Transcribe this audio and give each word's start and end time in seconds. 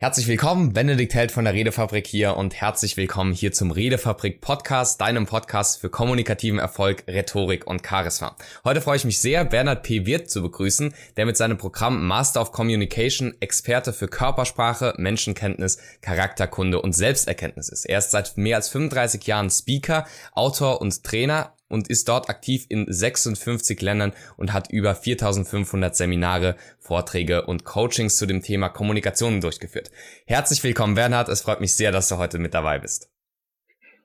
Herzlich 0.00 0.28
willkommen, 0.28 0.72
Benedikt 0.72 1.12
Held 1.14 1.32
von 1.32 1.44
der 1.44 1.54
Redefabrik 1.54 2.06
hier 2.06 2.36
und 2.36 2.54
herzlich 2.54 2.96
willkommen 2.96 3.32
hier 3.32 3.50
zum 3.50 3.72
Redefabrik 3.72 4.40
Podcast, 4.40 5.00
deinem 5.00 5.26
Podcast 5.26 5.80
für 5.80 5.90
kommunikativen 5.90 6.60
Erfolg, 6.60 7.02
Rhetorik 7.08 7.66
und 7.66 7.84
Charisma. 7.84 8.36
Heute 8.62 8.80
freue 8.80 8.98
ich 8.98 9.04
mich 9.04 9.20
sehr, 9.20 9.44
Bernhard 9.44 9.82
P. 9.82 10.06
Wirth 10.06 10.30
zu 10.30 10.40
begrüßen, 10.40 10.94
der 11.16 11.26
mit 11.26 11.36
seinem 11.36 11.58
Programm 11.58 12.06
Master 12.06 12.40
of 12.40 12.52
Communication 12.52 13.34
Experte 13.40 13.92
für 13.92 14.06
Körpersprache, 14.06 14.94
Menschenkenntnis, 14.98 15.78
Charakterkunde 16.00 16.80
und 16.80 16.92
Selbsterkenntnis 16.92 17.68
ist. 17.68 17.84
Er 17.84 17.98
ist 17.98 18.12
seit 18.12 18.36
mehr 18.36 18.54
als 18.54 18.68
35 18.68 19.26
Jahren 19.26 19.50
Speaker, 19.50 20.06
Autor 20.32 20.80
und 20.80 21.02
Trainer 21.02 21.57
und 21.68 21.88
ist 21.88 22.08
dort 22.08 22.28
aktiv 22.28 22.66
in 22.68 22.86
56 22.88 23.80
Ländern 23.80 24.12
und 24.36 24.52
hat 24.52 24.70
über 24.70 24.94
4500 24.94 25.94
Seminare, 25.94 26.56
Vorträge 26.78 27.46
und 27.46 27.64
Coachings 27.64 28.16
zu 28.16 28.26
dem 28.26 28.42
Thema 28.42 28.68
Kommunikation 28.68 29.40
durchgeführt. 29.40 29.90
Herzlich 30.26 30.62
willkommen, 30.64 30.94
Bernhard. 30.94 31.28
Es 31.28 31.42
freut 31.42 31.60
mich 31.60 31.74
sehr, 31.76 31.92
dass 31.92 32.08
du 32.08 32.16
heute 32.16 32.38
mit 32.38 32.54
dabei 32.54 32.78
bist. 32.78 33.10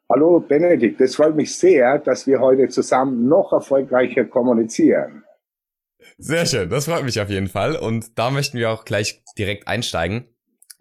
Hallo, 0.09 0.41
Benedikt. 0.41 0.99
Es 1.01 1.15
freut 1.15 1.35
mich 1.35 1.55
sehr, 1.55 1.97
dass 1.99 2.27
wir 2.27 2.39
heute 2.39 2.67
zusammen 2.67 3.27
noch 3.27 3.53
erfolgreicher 3.53 4.25
kommunizieren. 4.25 5.23
Sehr 6.17 6.45
schön. 6.45 6.69
Das 6.69 6.85
freut 6.85 7.03
mich 7.03 7.19
auf 7.19 7.29
jeden 7.29 7.47
Fall. 7.47 7.75
Und 7.75 8.19
da 8.19 8.29
möchten 8.29 8.57
wir 8.57 8.69
auch 8.69 8.85
gleich 8.85 9.23
direkt 9.37 9.67
einsteigen. 9.67 10.27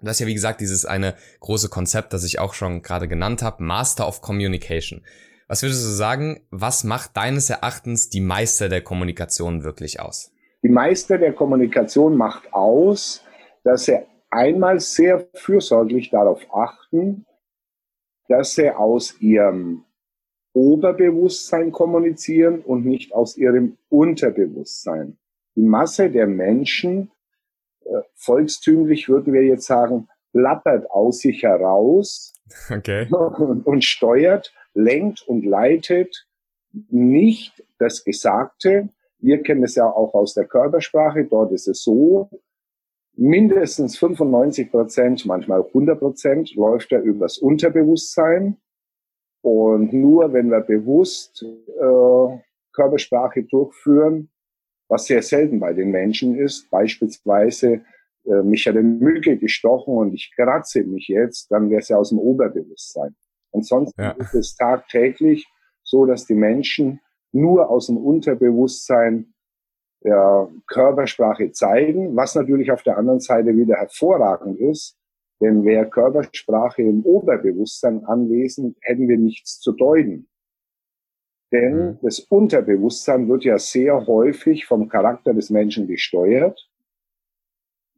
Das 0.01 0.17
ist 0.17 0.21
ja, 0.21 0.27
wie 0.27 0.35
gesagt, 0.35 0.61
dieses 0.61 0.85
eine 0.85 1.15
große 1.41 1.69
Konzept, 1.69 2.13
das 2.13 2.25
ich 2.25 2.41
auch 2.41 2.55
schon 2.55 2.83
gerade 2.83 3.07
genannt 3.07 3.41
habe, 3.41 3.63
Master 3.63 4.09
of 4.09 4.21
Communication. 4.21 5.05
Was 5.53 5.63
würdest 5.63 5.85
du 5.85 5.91
sagen, 5.91 6.41
was 6.51 6.83
macht 6.83 7.15
deines 7.15 7.51
Erachtens 7.51 8.09
die 8.09 8.23
Meister 8.23 8.71
der 8.71 8.81
Kommunikation 8.81 9.65
wirklich 9.65 10.01
aus? 10.01 10.33
Die 10.63 10.71
Meister 10.71 11.19
der 11.19 11.35
Kommunikation 11.35 12.17
macht 12.17 12.55
aus, 12.55 13.23
dass 13.63 13.85
sie 13.85 13.99
einmal 14.31 14.81
sehr 14.81 15.27
fürsorglich 15.35 16.09
darauf 16.09 16.41
achten, 16.55 17.27
dass 18.29 18.55
sie 18.55 18.71
aus 18.71 19.21
ihrem 19.21 19.85
Oberbewusstsein 20.55 21.71
kommunizieren 21.71 22.63
und 22.63 22.87
nicht 22.87 23.13
aus 23.13 23.37
ihrem 23.37 23.77
Unterbewusstsein. 23.91 25.19
Die 25.55 25.65
Masse 25.65 26.11
der 26.11 26.29
Menschen, 26.29 27.11
äh, 27.85 28.01
volkstümlich 28.15 29.11
würden 29.11 29.35
wir 29.35 29.43
jetzt 29.43 29.67
sagen, 29.67 30.09
plappert 30.33 30.91
aus 30.91 31.19
sich 31.19 31.43
heraus 31.43 32.33
okay. 32.71 33.07
und, 33.13 33.67
und 33.67 33.85
steuert 33.85 34.55
lenkt 34.75 35.27
und 35.27 35.45
leitet 35.45 36.27
nicht 36.89 37.65
das 37.79 38.05
Gesagte. 38.05 38.89
Wir 39.19 39.43
kennen 39.43 39.65
es 39.65 39.75
ja 39.75 39.87
auch 39.87 40.15
aus 40.15 40.35
der 40.35 40.47
Körpersprache. 40.47 41.25
Dort 41.25 41.53
ist 41.53 41.69
es 41.69 41.83
so, 41.83 42.31
mindestens 43.15 43.99
95 43.99 44.71
Prozent, 44.71 45.27
manchmal 45.27 45.63
100 45.63 45.99
Prozent 45.99 46.55
läuft 46.55 46.93
er 46.93 47.03
übers 47.03 47.39
Unterbewusstsein. 47.39 48.57
Und 49.43 49.93
nur 49.93 50.33
wenn 50.33 50.51
wir 50.51 50.61
bewusst 50.61 51.45
äh, 51.45 52.39
Körpersprache 52.73 53.43
durchführen, 53.43 54.31
was 54.89 55.07
sehr 55.07 55.23
selten 55.23 55.59
bei 55.59 55.73
den 55.73 55.91
Menschen 55.91 56.37
ist, 56.37 56.71
beispielsweise 56.71 57.83
äh, 58.25 58.43
mich 58.43 58.67
hat 58.67 58.77
eine 58.77 58.85
Mücke 58.85 59.37
gestochen 59.37 59.95
und 59.95 60.15
ich 60.15 60.33
kratze 60.37 60.85
mich 60.85 61.09
jetzt, 61.09 61.51
dann 61.51 61.71
wäre 61.71 61.81
es 61.81 61.89
ja 61.89 61.97
aus 61.97 62.11
dem 62.11 62.19
Oberbewusstsein. 62.19 63.17
Ansonsten 63.53 64.01
ja. 64.01 64.11
ist 64.13 64.35
es 64.35 64.57
tagtäglich 64.57 65.47
so, 65.83 66.07
dass 66.07 66.27
die 66.27 66.35
Menschen 66.35 67.01
nur 67.33 67.69
aus 67.71 67.87
dem 67.87 67.97
Unterbewusstsein 67.97 69.35
ja, 70.05 70.49
Körpersprache 70.67 71.53
zeigen, 71.53 72.17
was 72.17 72.35
natürlich 72.35 72.73
auf 72.73 72.83
der 72.83 72.99
anderen 72.99 73.21
Seite 73.21 73.57
wieder 73.57 73.77
hervorragend 73.77 74.59
ist, 74.59 74.99
denn 75.41 75.65
wäre 75.65 75.89
Körpersprache 75.89 76.83
im 76.83 77.05
Oberbewusstsein 77.05 78.05
anwesend, 78.05 78.77
hätten 78.81 79.09
wir 79.09 79.19
nichts 79.19 79.61
zu 79.61 79.73
deuten. 79.73 80.29
Denn 81.53 81.75
mhm. 81.75 81.99
das 82.03 82.21
Unterbewusstsein 82.21 83.29
wird 83.29 83.45
ja 83.45 83.59
sehr 83.59 84.07
häufig 84.07 84.67
vom 84.67 84.89
Charakter 84.89 85.35
des 85.35 85.51
Menschen 85.51 85.87
gesteuert. 85.87 86.69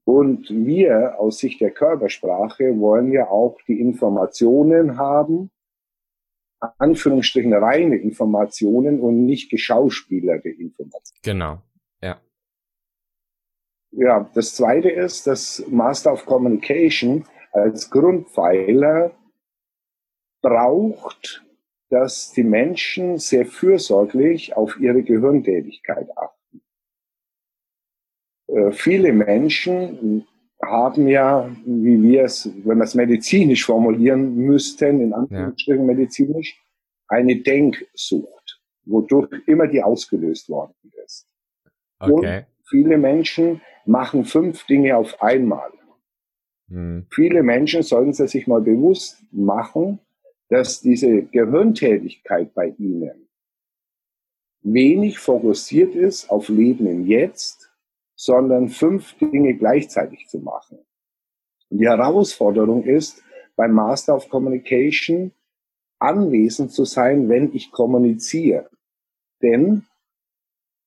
Und 0.05 0.51
wir 0.51 1.19
aus 1.19 1.39
Sicht 1.39 1.61
der 1.61 1.71
Körpersprache 1.71 2.79
wollen 2.79 3.11
ja 3.11 3.29
auch 3.29 3.57
die 3.67 3.81
Informationen 3.81 4.99
haben, 4.99 5.51
Anführungsstrichen 6.79 7.53
reine 7.53 7.97
Informationen 7.97 9.01
und 9.01 9.25
nicht 9.25 9.51
geschauspielerte 9.51 10.49
Informationen. 10.49 11.21
Genau, 11.23 11.63
ja. 12.03 12.21
Ja, 13.93 14.31
das 14.35 14.55
zweite 14.55 14.91
ist, 14.91 15.27
dass 15.27 15.65
Master 15.69 16.13
of 16.13 16.27
Communication 16.27 17.27
als 17.53 17.91
Grundpfeiler 17.91 19.13
braucht, 20.43 21.45
dass 21.91 22.33
die 22.33 22.43
Menschen 22.43 23.19
sehr 23.19 23.47
fürsorglich 23.47 24.57
auf 24.57 24.79
ihre 24.81 25.03
Gehirntätigkeit 25.03 26.09
achten. 26.17 26.34
Äh, 28.47 28.73
viele 28.73 29.13
Menschen 29.13 30.27
haben 30.63 31.09
ja, 31.09 31.51
wie 31.65 32.03
wir 32.03 32.25
es, 32.25 32.51
wenn 32.65 32.79
wir 32.79 32.85
es 32.85 32.95
medizinisch 32.95 33.65
formulieren 33.65 34.37
müssten, 34.37 35.01
in 35.01 35.13
Anführungsstrichen 35.13 35.87
ja. 35.87 35.95
medizinisch, 35.95 36.61
eine 37.09 37.37
Denksucht, 37.37 38.61
wodurch 38.85 39.31
immer 39.47 39.67
die 39.67 39.83
ausgelöst 39.83 40.49
worden 40.49 40.75
ist. 41.05 41.27
Okay. 41.99 42.39
Und 42.39 42.47
viele 42.69 42.99
Menschen 42.99 43.61
machen 43.85 44.25
fünf 44.25 44.65
Dinge 44.67 44.97
auf 44.97 45.23
einmal. 45.23 45.71
Hm. 46.69 47.07
Viele 47.11 47.43
Menschen 47.43 47.83
sollten 47.83 48.13
sich 48.13 48.47
mal 48.47 48.63
bewusst 48.63 49.23
machen, 49.31 49.99
dass 50.49 50.81
diese 50.81 51.23
Gehirntätigkeit 51.23 52.55
bei 52.55 52.75
ihnen 52.79 53.29
wenig 54.63 55.19
fokussiert 55.19 55.95
ist 55.95 56.31
auf 56.31 56.49
Leben 56.49 56.87
im 56.87 57.07
Jetzt 57.07 57.71
sondern 58.15 58.69
fünf 58.69 59.17
Dinge 59.19 59.55
gleichzeitig 59.55 60.29
zu 60.29 60.39
machen. 60.39 60.79
Und 61.71 61.79
die 61.79 61.89
Herausforderung 61.89 62.85
ist, 62.85 63.23
beim 63.57 63.73
Master 63.73 64.17
of 64.17 64.29
Communication 64.29 65.33
anwesend 65.99 66.73
zu 66.73 66.85
sein, 66.85 67.29
wenn 67.29 67.55
ich 67.55 67.71
kommuniziere. 67.71 68.69
Denn 69.43 69.85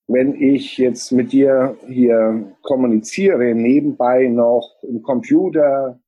wenn 0.08 0.36
ich 0.42 0.78
jetzt 0.78 1.12
mit 1.12 1.34
dir 1.34 1.78
hier 1.88 2.56
kommuniziere, 2.62 3.54
nebenbei 3.54 4.28
noch 4.28 4.78
im 4.84 5.02
Computer 5.02 6.00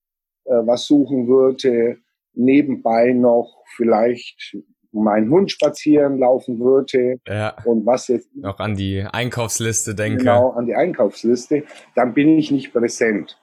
äh, 0.45 0.51
was 0.51 0.85
suchen 0.85 1.27
würde, 1.27 1.99
nebenbei 2.33 3.11
noch 3.11 3.63
vielleicht 3.75 4.57
mein 4.91 5.29
Hund 5.29 5.51
spazieren 5.51 6.17
laufen 6.17 6.59
würde 6.59 7.19
ja. 7.27 7.55
und 7.63 7.85
was 7.85 8.07
jetzt 8.07 8.35
noch 8.35 8.59
an 8.59 8.75
die 8.75 9.03
Einkaufsliste 9.03 9.95
denke. 9.95 10.19
Genau, 10.19 10.51
an 10.51 10.65
die 10.65 10.75
Einkaufsliste, 10.75 11.63
dann 11.95 12.13
bin 12.13 12.37
ich 12.37 12.51
nicht 12.51 12.73
präsent. 12.73 13.39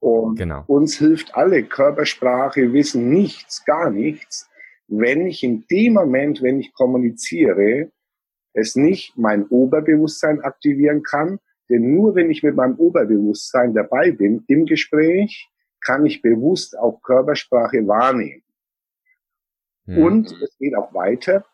Und 0.00 0.36
genau. 0.36 0.64
uns 0.66 0.98
hilft 0.98 1.34
alle 1.34 1.64
Körpersprache, 1.64 2.72
wissen 2.72 3.08
nichts, 3.08 3.64
gar 3.64 3.90
nichts, 3.90 4.48
wenn 4.86 5.26
ich 5.26 5.42
in 5.42 5.64
dem 5.70 5.94
Moment, 5.94 6.42
wenn 6.42 6.60
ich 6.60 6.72
kommuniziere, 6.72 7.90
es 8.54 8.74
nicht 8.74 9.16
mein 9.16 9.46
Oberbewusstsein 9.46 10.40
aktivieren 10.40 11.02
kann. 11.02 11.38
Denn 11.68 11.94
nur 11.94 12.14
wenn 12.14 12.30
ich 12.30 12.42
mit 12.42 12.56
meinem 12.56 12.76
Oberbewusstsein 12.76 13.74
dabei 13.74 14.10
bin 14.10 14.44
im 14.48 14.64
Gespräch, 14.64 15.48
kann 15.80 16.06
ich 16.06 16.22
bewusst 16.22 16.78
auch 16.78 17.02
Körpersprache 17.02 17.86
wahrnehmen. 17.86 18.42
Mhm. 19.88 20.04
Und 20.04 20.32
es 20.42 20.56
geht 20.58 20.76
auch 20.76 20.92
weiter. 20.92 21.44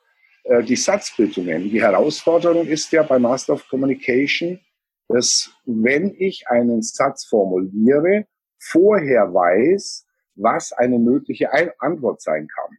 Äh, 0.44 0.62
die 0.62 0.76
Satzbildungen. 0.76 1.70
Die 1.70 1.80
Herausforderung 1.80 2.66
ist 2.66 2.92
ja 2.92 3.02
bei 3.02 3.18
Master 3.18 3.54
of 3.54 3.68
Communication, 3.68 4.60
dass 5.08 5.50
wenn 5.64 6.14
ich 6.18 6.48
einen 6.48 6.82
Satz 6.82 7.24
formuliere, 7.24 8.26
vorher 8.58 9.32
weiß, 9.32 10.06
was 10.34 10.72
eine 10.72 10.98
mögliche 10.98 11.50
Antwort 11.78 12.20
sein 12.20 12.48
kann. 12.48 12.78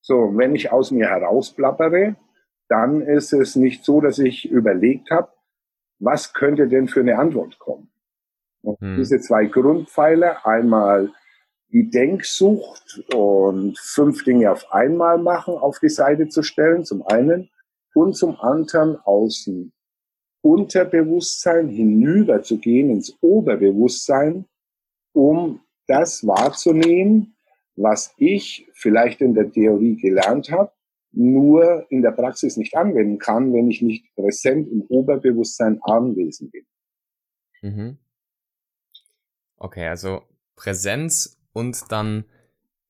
So, 0.00 0.36
wenn 0.36 0.54
ich 0.54 0.72
aus 0.72 0.90
mir 0.90 1.08
herausplappere, 1.08 2.16
dann 2.68 3.02
ist 3.02 3.32
es 3.32 3.56
nicht 3.56 3.84
so, 3.84 4.00
dass 4.00 4.18
ich 4.18 4.50
überlegt 4.50 5.10
habe, 5.10 5.30
was 5.98 6.32
könnte 6.32 6.68
denn 6.68 6.88
für 6.88 7.00
eine 7.00 7.18
Antwort 7.18 7.58
kommen. 7.58 7.90
Und 8.62 8.80
hm. 8.80 8.96
diese 8.96 9.20
zwei 9.20 9.46
Grundpfeiler, 9.46 10.46
einmal 10.46 11.12
die 11.74 11.90
Denksucht 11.90 13.02
und 13.12 13.76
fünf 13.80 14.22
Dinge 14.22 14.52
auf 14.52 14.72
einmal 14.72 15.18
machen 15.18 15.54
auf 15.54 15.80
die 15.80 15.88
Seite 15.88 16.28
zu 16.28 16.44
stellen, 16.44 16.84
zum 16.84 17.02
einen, 17.02 17.50
und 17.94 18.14
zum 18.14 18.40
anderen 18.40 18.96
aus 19.04 19.44
dem 19.44 19.72
Unterbewusstsein 20.40 21.68
hinüber 21.68 22.42
zu 22.42 22.58
gehen 22.58 22.90
ins 22.90 23.16
Oberbewusstsein, 23.20 24.46
um 25.12 25.60
das 25.88 26.24
wahrzunehmen, 26.24 27.36
was 27.74 28.14
ich 28.18 28.68
vielleicht 28.74 29.20
in 29.20 29.34
der 29.34 29.50
Theorie 29.50 29.96
gelernt 29.96 30.52
habe, 30.52 30.70
nur 31.10 31.86
in 31.90 32.02
der 32.02 32.12
Praxis 32.12 32.56
nicht 32.56 32.76
anwenden 32.76 33.18
kann, 33.18 33.52
wenn 33.52 33.68
ich 33.68 33.82
nicht 33.82 34.14
präsent 34.14 34.68
im 34.70 34.82
Oberbewusstsein 34.82 35.80
anwesend 35.82 36.52
bin. 36.52 36.66
Mhm. 37.62 37.98
Okay, 39.56 39.88
also 39.88 40.22
Präsenz 40.54 41.40
und 41.54 41.90
dann 41.90 42.24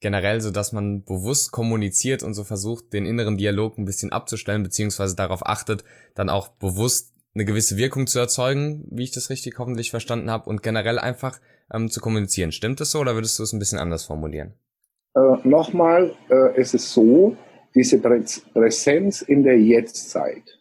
generell 0.01 0.41
so, 0.41 0.51
dass 0.51 0.73
man 0.73 1.05
bewusst 1.05 1.53
kommuniziert 1.53 2.23
und 2.23 2.35
so 2.35 2.45
versucht, 2.45 2.93
den 2.93 3.07
inneren 3.07 3.39
Dialog 3.39 3.79
ein 3.79 3.85
bisschen 3.85 4.13
abzustellen, 4.13 4.63
beziehungsweise 4.63 5.15
darauf 5.15 5.47
achtet, 5.47 5.85
dann 6.15 6.29
auch 6.29 6.49
bewusst 6.49 7.15
eine 7.35 7.45
gewisse 7.45 7.77
Wirkung 7.77 8.07
zu 8.07 8.19
erzeugen, 8.19 8.87
wie 8.91 9.05
ich 9.05 9.13
das 9.13 9.31
richtig 9.31 9.59
hoffentlich 9.59 9.91
verstanden 9.91 10.31
habe, 10.31 10.49
und 10.51 10.63
generell 10.63 10.99
einfach 10.99 11.41
ähm, 11.73 11.89
zu 11.89 12.01
kommunizieren. 12.01 12.53
Stimmt 12.53 12.81
das 12.81 12.91
so 12.91 13.01
oder 13.01 13.15
würdest 13.15 13.39
du 13.39 13.43
es 13.45 13.53
ein 13.53 13.59
bisschen 13.59 13.79
anders 13.79 14.05
formulieren? 14.05 14.55
Äh, 15.15 15.21
Nochmal, 15.45 16.15
äh, 16.29 16.61
es 16.61 16.75
ist 16.75 16.93
so, 16.93 17.37
diese 17.75 17.99
Prä 17.99 18.23
Präsenz 18.53 19.23
in 19.23 19.43
der 19.43 19.59
Jetztzeit, 19.59 20.61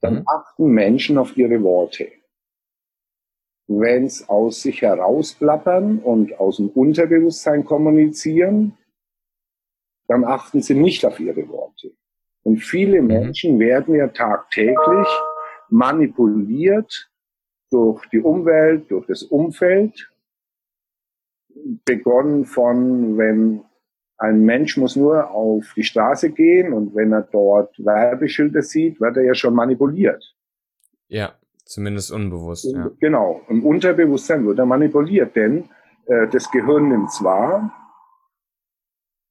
dann 0.00 0.20
mhm. 0.20 0.24
achten 0.26 0.66
Menschen 0.66 1.18
auf 1.18 1.36
ihre 1.36 1.62
Worte. 1.62 2.08
Wenn 3.80 4.06
es 4.06 4.28
aus 4.28 4.62
sich 4.62 4.82
herausplappern 4.82 5.98
und 5.98 6.38
aus 6.38 6.56
dem 6.56 6.68
Unterbewusstsein 6.68 7.64
kommunizieren, 7.64 8.76
dann 10.08 10.24
achten 10.24 10.62
sie 10.62 10.74
nicht 10.74 11.04
auf 11.06 11.20
ihre 11.20 11.48
Worte. 11.48 11.92
Und 12.42 12.58
viele 12.58 13.00
mhm. 13.00 13.08
Menschen 13.08 13.58
werden 13.58 13.94
ja 13.94 14.08
tagtäglich 14.08 15.08
manipuliert 15.68 17.10
durch 17.70 18.06
die 18.08 18.20
Umwelt, 18.20 18.90
durch 18.90 19.06
das 19.06 19.22
Umfeld. 19.22 20.10
Begonnen 21.84 22.44
von, 22.44 23.16
wenn 23.16 23.62
ein 24.18 24.44
Mensch 24.44 24.76
muss 24.76 24.96
nur 24.96 25.30
auf 25.30 25.72
die 25.74 25.82
Straße 25.82 26.30
gehen 26.30 26.72
und 26.72 26.94
wenn 26.94 27.12
er 27.12 27.22
dort 27.22 27.76
Werbeschilder 27.84 28.62
sieht, 28.62 29.00
wird 29.00 29.16
er 29.16 29.24
ja 29.24 29.34
schon 29.34 29.54
manipuliert. 29.54 30.34
Ja. 31.08 31.34
Zumindest 31.72 32.12
unbewusst. 32.12 32.70
Ja. 32.70 32.90
Genau. 33.00 33.40
Im 33.48 33.64
Unterbewusstsein 33.64 34.44
wird 34.46 34.58
er 34.58 34.66
manipuliert, 34.66 35.34
denn 35.34 35.70
äh, 36.04 36.28
das 36.30 36.50
Gehirn 36.50 36.90
nimmt 36.90 37.10
zwar, 37.10 37.72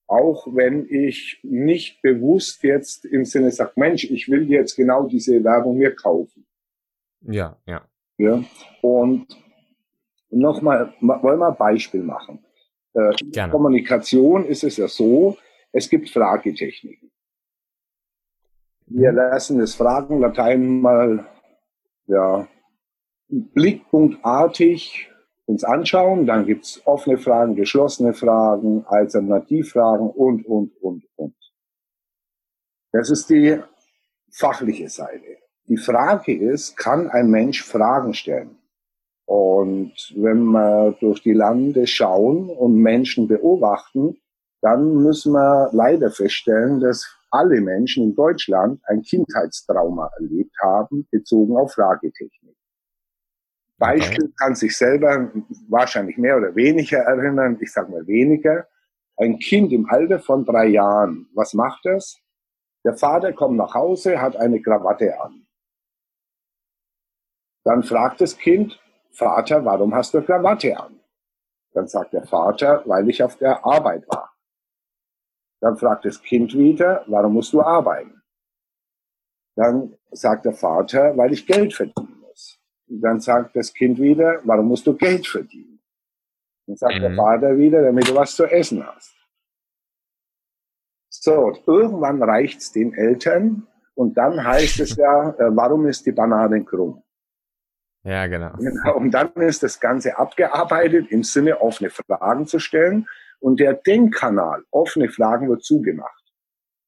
auch 0.07 0.47
wenn 0.47 0.88
ich 0.89 1.39
nicht 1.43 2.01
bewusst 2.01 2.63
jetzt 2.63 3.05
im 3.05 3.25
Sinne 3.25 3.51
sage, 3.51 3.73
Mensch, 3.75 4.05
ich 4.05 4.27
will 4.27 4.49
jetzt 4.49 4.75
genau 4.75 5.07
diese 5.07 5.43
Werbung 5.43 5.77
mir 5.77 5.95
kaufen. 5.95 6.47
Ja, 7.21 7.57
ja. 7.67 7.88
ja? 8.17 8.43
Und 8.81 9.27
nochmal, 10.31 10.95
wollen 10.99 11.39
wir 11.39 11.49
ein 11.49 11.57
Beispiel 11.57 12.01
machen. 12.01 12.43
Äh, 12.95 13.11
Gerne. 13.23 13.51
Kommunikation 13.51 14.45
ist 14.45 14.63
es 14.63 14.77
ja 14.77 14.88
so, 14.88 15.38
es 15.71 15.88
gibt 15.88 16.09
Fragetechniken. 16.09 17.11
Wir 18.88 19.11
mhm. 19.11 19.17
lassen 19.17 19.59
das 19.59 19.75
Fragen 19.75 20.19
Latein 20.19 20.81
mal 20.81 21.27
ja, 22.11 22.47
blickpunktartig 23.29 25.09
uns 25.45 25.63
anschauen. 25.63 26.25
Dann 26.25 26.45
gibt's 26.45 26.81
offene 26.85 27.17
Fragen, 27.17 27.55
geschlossene 27.55 28.13
Fragen, 28.13 28.85
Alternativfragen 28.85 30.09
und, 30.09 30.45
und, 30.45 30.75
und, 30.81 31.03
und. 31.15 31.35
Das 32.91 33.09
ist 33.09 33.29
die 33.29 33.59
fachliche 34.31 34.89
Seite. 34.89 35.37
Die 35.67 35.77
Frage 35.77 36.35
ist, 36.35 36.75
kann 36.75 37.09
ein 37.09 37.29
Mensch 37.29 37.63
Fragen 37.63 38.13
stellen? 38.13 38.57
Und 39.25 39.93
wenn 40.15 40.43
wir 40.43 40.97
durch 40.99 41.21
die 41.21 41.33
Lande 41.33 41.87
schauen 41.87 42.49
und 42.49 42.75
Menschen 42.75 43.29
beobachten, 43.29 44.17
dann 44.61 44.95
müssen 44.97 45.31
wir 45.31 45.69
leider 45.71 46.11
feststellen, 46.11 46.81
dass 46.81 47.17
alle 47.31 47.61
Menschen 47.61 48.03
in 48.03 48.15
Deutschland 48.15 48.81
ein 48.85 49.01
Kindheitstrauma 49.01 50.11
erlebt 50.19 50.55
haben, 50.61 51.07
bezogen 51.09 51.57
auf 51.57 51.73
Fragetechnik. 51.73 52.55
Beispiel 53.77 54.25
okay. 54.25 54.33
kann 54.37 54.55
sich 54.55 54.77
selber 54.77 55.31
wahrscheinlich 55.67 56.17
mehr 56.17 56.37
oder 56.37 56.55
weniger 56.55 56.99
erinnern, 56.99 57.57
ich 57.59 57.71
sage 57.71 57.91
mal 57.91 58.05
weniger. 58.05 58.67
Ein 59.17 59.39
Kind 59.39 59.71
im 59.71 59.89
Alter 59.89 60.19
von 60.19 60.45
drei 60.45 60.67
Jahren, 60.67 61.27
was 61.33 61.53
macht 61.53 61.85
das? 61.85 62.19
Der 62.83 62.93
Vater 62.95 63.33
kommt 63.33 63.57
nach 63.57 63.73
Hause, 63.73 64.21
hat 64.21 64.35
eine 64.35 64.61
Krawatte 64.61 65.19
an. 65.19 65.47
Dann 67.63 67.83
fragt 67.83 68.21
das 68.21 68.37
Kind, 68.37 68.79
Vater, 69.11 69.65
warum 69.65 69.93
hast 69.93 70.13
du 70.13 70.21
Krawatte 70.21 70.79
an? 70.79 70.99
Dann 71.73 71.87
sagt 71.87 72.13
der 72.13 72.25
Vater, 72.25 72.83
weil 72.85 73.09
ich 73.09 73.23
auf 73.23 73.37
der 73.37 73.65
Arbeit 73.65 74.07
war. 74.07 74.30
Dann 75.61 75.77
fragt 75.77 76.05
das 76.05 76.21
Kind 76.21 76.57
wieder, 76.57 77.03
warum 77.07 77.33
musst 77.33 77.53
du 77.53 77.61
arbeiten? 77.61 78.21
Dann 79.55 79.95
sagt 80.11 80.45
der 80.45 80.53
Vater, 80.53 81.15
weil 81.15 81.33
ich 81.33 81.45
Geld 81.45 81.73
verdienen 81.73 82.19
muss. 82.21 82.59
Dann 82.87 83.19
sagt 83.19 83.55
das 83.55 83.73
Kind 83.73 83.99
wieder, 83.99 84.41
warum 84.43 84.67
musst 84.67 84.87
du 84.87 84.95
Geld 84.95 85.27
verdienen? 85.27 85.79
Dann 86.67 86.77
sagt 86.77 86.95
mhm. 86.95 87.01
der 87.01 87.15
Vater 87.15 87.57
wieder, 87.57 87.83
damit 87.83 88.07
du 88.09 88.15
was 88.15 88.35
zu 88.35 88.45
essen 88.45 88.85
hast. 88.85 89.15
So, 91.09 91.53
irgendwann 91.67 92.23
reicht's 92.23 92.71
den 92.71 92.93
Eltern 92.93 93.67
und 93.93 94.17
dann 94.17 94.43
heißt 94.43 94.79
es 94.79 94.95
ja, 94.95 95.29
äh, 95.31 95.55
warum 95.55 95.85
ist 95.85 96.05
die 96.05 96.11
Banane 96.11 96.63
krumm? 96.63 97.03
Ja, 98.03 98.25
genau. 98.25 98.53
genau. 98.57 98.95
Und 98.95 99.11
dann 99.11 99.31
ist 99.33 99.61
das 99.61 99.79
Ganze 99.79 100.17
abgearbeitet 100.17 101.11
im 101.11 101.23
Sinne, 101.23 101.61
offene 101.61 101.91
Fragen 101.91 102.47
zu 102.47 102.57
stellen. 102.57 103.07
Und 103.41 103.59
der 103.59 103.73
Denkkanal, 103.73 104.63
offene 104.71 105.09
Fragen, 105.09 105.49
wird 105.49 105.63
zugemacht. 105.63 106.23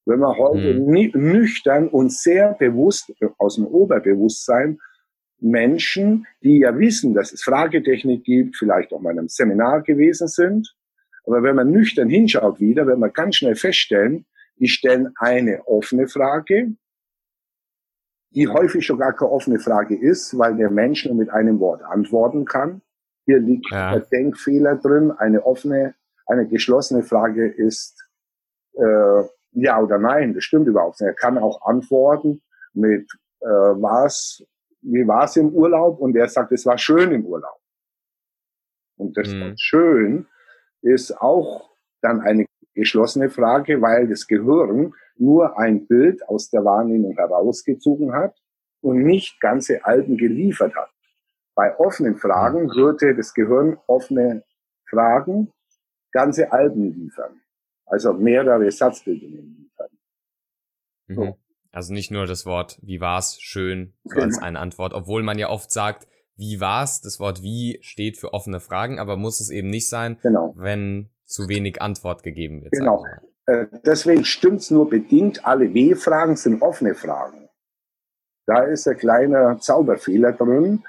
Wenn 0.06 0.20
wir 0.20 0.36
heute 0.36 0.74
mhm. 0.74 1.10
nüchtern 1.14 1.88
und 1.88 2.12
sehr 2.12 2.54
bewusst 2.54 3.12
aus 3.38 3.56
dem 3.56 3.66
Oberbewusstsein 3.66 4.78
Menschen, 5.40 6.26
die 6.42 6.60
ja 6.60 6.78
wissen, 6.78 7.12
dass 7.12 7.32
es 7.32 7.42
Fragetechnik 7.42 8.24
gibt, 8.24 8.56
vielleicht 8.56 8.92
auch 8.92 9.00
mal 9.00 9.12
in 9.12 9.18
einem 9.18 9.28
Seminar 9.28 9.82
gewesen 9.82 10.28
sind, 10.28 10.74
aber 11.26 11.42
wenn 11.42 11.56
man 11.56 11.70
nüchtern 11.70 12.08
hinschaut 12.08 12.60
wieder, 12.60 12.86
wird 12.86 12.98
man 12.98 13.12
ganz 13.12 13.36
schnell 13.36 13.56
feststellen, 13.56 14.26
die 14.56 14.68
stellen 14.68 15.12
eine 15.16 15.66
offene 15.66 16.06
Frage, 16.06 16.74
die 18.30 18.48
häufig 18.48 18.84
schon 18.84 18.98
gar 18.98 19.12
keine 19.12 19.30
offene 19.30 19.58
Frage 19.58 19.96
ist, 19.98 20.38
weil 20.38 20.56
der 20.56 20.70
Mensch 20.70 21.06
nur 21.06 21.14
mit 21.14 21.30
einem 21.30 21.60
Wort 21.60 21.82
antworten 21.82 22.44
kann. 22.44 22.82
Hier 23.26 23.40
liegt 23.40 23.70
ja. 23.70 23.92
der 23.92 24.00
Denkfehler 24.00 24.76
drin, 24.76 25.10
eine 25.12 25.44
offene 25.44 25.94
eine 26.26 26.48
geschlossene 26.48 27.02
Frage 27.02 27.46
ist 27.48 28.08
äh, 28.74 29.22
ja 29.52 29.80
oder 29.80 29.98
nein. 29.98 30.34
Das 30.34 30.44
stimmt 30.44 30.66
überhaupt 30.66 31.00
nicht. 31.00 31.08
Er 31.08 31.14
kann 31.14 31.38
auch 31.38 31.62
antworten 31.62 32.42
mit 32.72 33.10
äh, 33.40 33.46
was, 33.46 34.42
wie 34.82 35.06
war 35.06 35.24
es 35.24 35.36
im 35.36 35.50
Urlaub? 35.50 36.00
Und 36.00 36.16
er 36.16 36.28
sagt, 36.28 36.52
es 36.52 36.66
war 36.66 36.78
schön 36.78 37.12
im 37.12 37.26
Urlaub. 37.26 37.58
Und 38.96 39.16
das 39.16 39.28
mhm. 39.28 39.54
schön 39.56 40.26
ist 40.82 41.20
auch 41.20 41.70
dann 42.00 42.20
eine 42.20 42.46
geschlossene 42.74 43.30
Frage, 43.30 43.80
weil 43.80 44.08
das 44.08 44.26
Gehirn 44.26 44.92
nur 45.16 45.58
ein 45.58 45.86
Bild 45.86 46.26
aus 46.28 46.50
der 46.50 46.64
Wahrnehmung 46.64 47.16
herausgezogen 47.16 48.12
hat 48.12 48.36
und 48.80 49.02
nicht 49.02 49.40
ganze 49.40 49.84
Alben 49.84 50.16
geliefert 50.16 50.74
hat. 50.74 50.90
Bei 51.54 51.78
offenen 51.78 52.16
Fragen 52.16 52.64
mhm. 52.64 52.74
würde 52.74 53.14
das 53.14 53.32
Gehirn 53.32 53.78
offene 53.86 54.44
Fragen 54.88 55.52
ganze 56.14 56.52
Alben 56.52 56.94
liefern. 56.94 57.40
Also 57.84 58.14
mehrere 58.14 58.70
Satzbildungen 58.70 59.56
liefern. 59.58 59.90
Mhm. 61.08 61.14
So. 61.14 61.38
Also 61.72 61.92
nicht 61.92 62.10
nur 62.10 62.26
das 62.26 62.46
Wort 62.46 62.78
wie 62.82 63.00
war's 63.00 63.40
schön 63.40 63.94
so 64.04 64.14
genau. 64.14 64.26
als 64.26 64.38
eine 64.38 64.60
Antwort, 64.60 64.94
obwohl 64.94 65.22
man 65.22 65.38
ja 65.38 65.50
oft 65.50 65.70
sagt, 65.72 66.06
wie 66.36 66.60
war's, 66.60 67.00
das 67.00 67.20
Wort 67.20 67.42
wie 67.42 67.78
steht 67.82 68.16
für 68.16 68.32
offene 68.32 68.60
Fragen, 68.60 68.98
aber 68.98 69.16
muss 69.16 69.40
es 69.40 69.50
eben 69.50 69.68
nicht 69.68 69.88
sein, 69.88 70.18
genau. 70.22 70.54
wenn 70.56 71.10
zu 71.24 71.48
wenig 71.48 71.82
Antwort 71.82 72.22
gegeben 72.22 72.62
wird. 72.62 72.72
Genau. 72.72 73.04
Äh, 73.46 73.66
deswegen 73.84 74.24
stimmt's 74.24 74.70
nur 74.70 74.88
bedingt, 74.88 75.44
alle 75.44 75.74
W-Fragen 75.74 76.36
sind 76.36 76.62
offene 76.62 76.94
Fragen. 76.94 77.48
Da 78.46 78.64
ist 78.64 78.86
ein 78.86 78.96
kleiner 78.96 79.58
Zauberfehler 79.58 80.32
drin, 80.32 80.84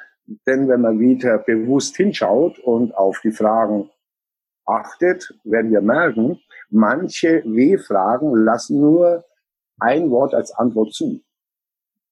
denn 0.46 0.68
wenn 0.68 0.82
man 0.82 1.00
wieder 1.00 1.38
bewusst 1.40 1.96
hinschaut 1.98 2.60
und 2.60 2.96
auf 2.96 3.22
die 3.22 3.32
Fragen 3.32 3.90
achtet, 4.66 5.34
werden 5.44 5.72
wir 5.72 5.82
merken, 5.82 6.40
manche 6.70 7.44
W-Fragen 7.46 8.36
lassen 8.36 8.80
nur 8.80 9.26
ein 9.80 10.10
Wort 10.10 10.34
als 10.34 10.52
Antwort 10.52 10.94
zu. 10.94 11.22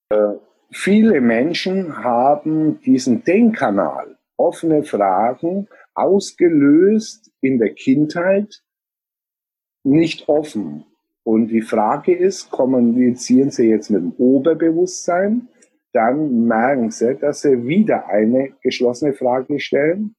Äh, 0.09 0.35
viele 0.71 1.21
Menschen 1.21 2.03
haben 2.03 2.79
diesen 2.81 3.23
Denkkanal, 3.23 4.17
offene 4.37 4.83
Fragen, 4.83 5.67
ausgelöst 5.95 7.31
in 7.41 7.59
der 7.59 7.73
Kindheit, 7.73 8.63
nicht 9.83 10.27
offen. 10.27 10.85
Und 11.23 11.47
die 11.47 11.61
Frage 11.61 12.15
ist, 12.15 12.51
kommunizieren 12.51 13.51
Sie 13.51 13.69
jetzt 13.69 13.89
mit 13.89 14.01
dem 14.01 14.13
Oberbewusstsein? 14.17 15.47
Dann 15.93 16.45
merken 16.45 16.91
Sie, 16.91 17.15
dass 17.15 17.41
Sie 17.41 17.65
wieder 17.65 18.07
eine 18.07 18.49
geschlossene 18.61 19.13
Frage 19.13 19.59
stellen 19.59 20.15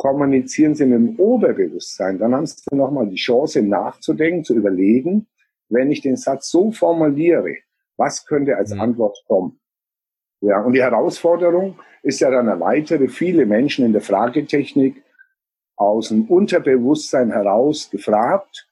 kommunizieren 0.00 0.74
Sie 0.74 0.86
mit 0.86 0.98
dem 0.98 1.20
Oberbewusstsein, 1.20 2.18
dann 2.18 2.34
haben 2.34 2.46
Sie 2.46 2.74
nochmal 2.74 3.06
die 3.06 3.16
Chance 3.16 3.60
nachzudenken, 3.60 4.44
zu 4.44 4.54
überlegen, 4.54 5.26
wenn 5.68 5.92
ich 5.92 6.00
den 6.00 6.16
Satz 6.16 6.50
so 6.50 6.72
formuliere, 6.72 7.56
was 7.98 8.24
könnte 8.24 8.56
als 8.56 8.72
mhm. 8.72 8.80
Antwort 8.80 9.22
kommen? 9.28 9.60
Ja, 10.40 10.62
und 10.62 10.72
die 10.72 10.80
Herausforderung 10.80 11.78
ist 12.02 12.18
ja 12.20 12.30
dann 12.30 12.48
eine 12.48 12.58
weitere. 12.60 13.08
Viele 13.08 13.44
Menschen 13.44 13.84
in 13.84 13.92
der 13.92 14.00
Fragetechnik 14.00 15.02
aus 15.76 16.08
dem 16.08 16.24
Unterbewusstsein 16.30 17.30
heraus 17.30 17.90
gefragt. 17.90 18.70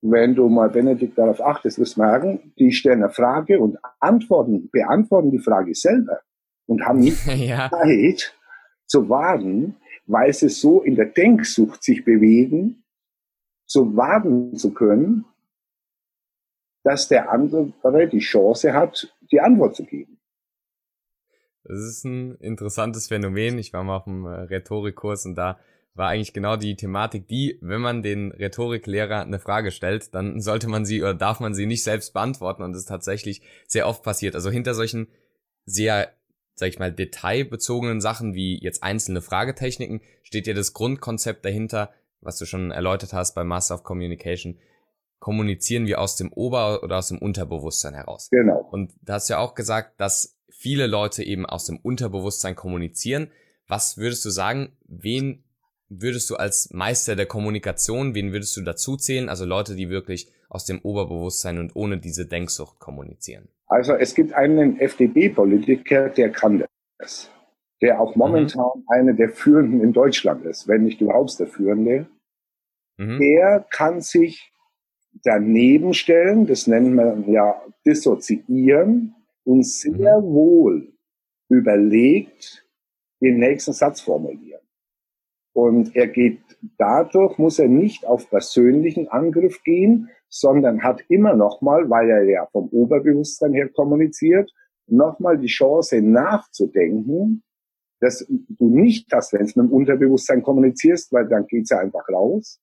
Wenn 0.00 0.36
du 0.36 0.48
mal 0.48 0.70
Benedikt 0.70 1.18
darauf 1.18 1.40
achtest, 1.40 1.80
wirst 1.80 1.96
du 1.96 2.02
merken, 2.02 2.52
die 2.56 2.70
stellen 2.70 3.02
eine 3.02 3.12
Frage 3.12 3.58
und 3.58 3.78
antworten, 3.98 4.70
beantworten 4.70 5.32
die 5.32 5.40
Frage 5.40 5.74
selber 5.74 6.20
und 6.66 6.86
haben 6.86 7.00
nicht 7.00 7.26
ja. 7.34 7.68
Zeit 7.68 8.32
zu 8.86 9.08
warten, 9.08 9.74
weil 10.06 10.32
sie 10.32 10.48
so 10.48 10.82
in 10.82 10.94
der 10.94 11.06
Denksucht 11.06 11.82
sich 11.82 12.04
bewegen, 12.04 12.84
zu 13.66 13.96
warten 13.96 14.56
zu 14.56 14.72
können, 14.72 15.24
dass 16.84 17.08
der 17.08 17.30
andere 17.32 18.08
die 18.08 18.20
Chance 18.20 18.72
hat, 18.72 19.12
die 19.32 19.40
Antwort 19.40 19.74
zu 19.74 19.84
geben. 19.84 20.20
Das 21.64 21.80
ist 21.80 22.04
ein 22.04 22.36
interessantes 22.36 23.08
Phänomen. 23.08 23.58
Ich 23.58 23.72
war 23.72 23.82
mal 23.82 23.96
auf 23.96 24.06
einem 24.06 24.24
äh, 24.24 24.42
Rhetorikkurs 24.42 25.26
und 25.26 25.34
da 25.34 25.58
war 25.94 26.08
eigentlich 26.08 26.32
genau 26.32 26.56
die 26.56 26.76
Thematik 26.76 27.26
die, 27.26 27.58
wenn 27.60 27.80
man 27.80 28.02
den 28.02 28.30
Rhetoriklehrer 28.30 29.22
eine 29.22 29.38
Frage 29.38 29.70
stellt, 29.70 30.14
dann 30.14 30.40
sollte 30.40 30.68
man 30.68 30.84
sie 30.84 31.02
oder 31.02 31.14
darf 31.14 31.40
man 31.40 31.54
sie 31.54 31.66
nicht 31.66 31.82
selbst 31.82 32.12
beantworten 32.12 32.62
und 32.62 32.72
das 32.72 32.82
ist 32.82 32.88
tatsächlich 32.88 33.42
sehr 33.66 33.88
oft 33.88 34.02
passiert. 34.02 34.34
Also 34.34 34.50
hinter 34.50 34.74
solchen 34.74 35.08
sehr, 35.64 36.12
sag 36.56 36.68
ich 36.68 36.78
mal, 36.78 36.90
detailbezogenen 36.90 38.00
Sachen 38.00 38.34
wie 38.34 38.58
jetzt 38.60 38.82
einzelne 38.82 39.20
Fragetechniken 39.20 40.00
steht 40.22 40.46
ja 40.46 40.54
das 40.54 40.72
Grundkonzept 40.72 41.44
dahinter, 41.44 41.90
was 42.20 42.38
du 42.38 42.46
schon 42.46 42.70
erläutert 42.70 43.12
hast 43.12 43.34
beim 43.34 43.46
Master 43.46 43.74
of 43.74 43.84
Communication. 43.84 44.58
Kommunizieren 45.18 45.86
wir 45.86 46.00
aus 46.00 46.16
dem 46.16 46.32
Ober- 46.32 46.82
oder 46.82 46.98
aus 46.98 47.08
dem 47.08 47.18
Unterbewusstsein 47.18 47.94
heraus. 47.94 48.28
Genau. 48.30 48.66
Und 48.70 48.92
da 49.02 49.14
hast 49.14 49.28
du 49.28 49.34
ja 49.34 49.38
auch 49.38 49.54
gesagt, 49.54 50.00
dass 50.00 50.38
viele 50.48 50.86
Leute 50.86 51.22
eben 51.22 51.46
aus 51.46 51.66
dem 51.66 51.78
Unterbewusstsein 51.78 52.56
kommunizieren. 52.56 53.30
Was 53.68 53.98
würdest 53.98 54.24
du 54.24 54.30
sagen, 54.30 54.76
wen 54.86 55.44
würdest 55.88 56.30
du 56.30 56.36
als 56.36 56.70
Meister 56.72 57.16
der 57.16 57.26
Kommunikation, 57.26 58.14
wen 58.14 58.32
würdest 58.32 58.56
du 58.56 58.62
dazu 58.62 58.96
zählen? 58.96 59.28
Also 59.28 59.44
Leute, 59.44 59.76
die 59.76 59.90
wirklich 59.90 60.30
aus 60.48 60.64
dem 60.64 60.80
Oberbewusstsein 60.80 61.58
und 61.58 61.76
ohne 61.76 61.98
diese 61.98 62.26
Denksucht 62.26 62.78
kommunizieren. 62.78 63.48
Also 63.66 63.94
es 63.94 64.14
gibt 64.14 64.32
einen 64.32 64.78
FDP-Politiker, 64.78 66.08
der 66.08 66.30
kann 66.30 66.64
das. 66.98 67.30
Der 67.82 68.00
auch 68.00 68.14
mhm. 68.14 68.20
momentan 68.20 68.70
mhm. 68.74 68.84
einer 68.88 69.12
der 69.12 69.28
Führenden 69.28 69.80
in 69.82 69.92
Deutschland 69.92 70.44
ist, 70.44 70.68
wenn 70.68 70.84
nicht 70.84 71.00
überhaupt 71.00 71.38
der 71.38 71.46
Führende. 71.46 72.06
Mhm. 72.96 73.18
Der 73.18 73.66
kann 73.70 74.00
sich 74.00 74.52
daneben 75.24 75.94
stellen, 75.94 76.46
das 76.46 76.66
nennt 76.66 76.94
man 76.94 77.28
ja 77.30 77.60
dissoziieren 77.84 79.14
und 79.44 79.64
sehr 79.64 80.20
mhm. 80.20 80.24
wohl 80.24 80.92
überlegt 81.48 82.66
den 83.20 83.38
nächsten 83.38 83.72
Satz 83.72 84.00
formulieren. 84.00 84.60
Und 85.52 85.96
er 85.96 86.06
geht 86.06 86.40
dadurch, 86.76 87.38
muss 87.38 87.58
er 87.58 87.68
nicht 87.68 88.04
auf 88.04 88.28
persönlichen 88.28 89.08
Angriff 89.08 89.62
gehen, 89.62 90.10
sondern 90.28 90.82
hat 90.82 91.02
immer 91.08 91.34
nochmal, 91.34 91.88
weil 91.88 92.10
er 92.10 92.24
ja 92.24 92.46
vom 92.46 92.68
Oberbewusstsein 92.68 93.52
her 93.52 93.68
kommuniziert, 93.68 94.52
nochmal 94.86 95.38
die 95.38 95.46
Chance 95.46 96.00
nachzudenken, 96.00 97.42
dass 98.00 98.26
du 98.28 98.68
nicht 98.68 99.10
hast, 99.12 99.32
wenn 99.32 99.44
es 99.44 99.56
mit 99.56 99.66
dem 99.66 99.72
Unterbewusstsein 99.72 100.42
kommunizierst, 100.42 101.12
weil 101.12 101.26
dann 101.28 101.46
geht's 101.46 101.70
ja 101.70 101.78
einfach 101.78 102.08
raus. 102.08 102.60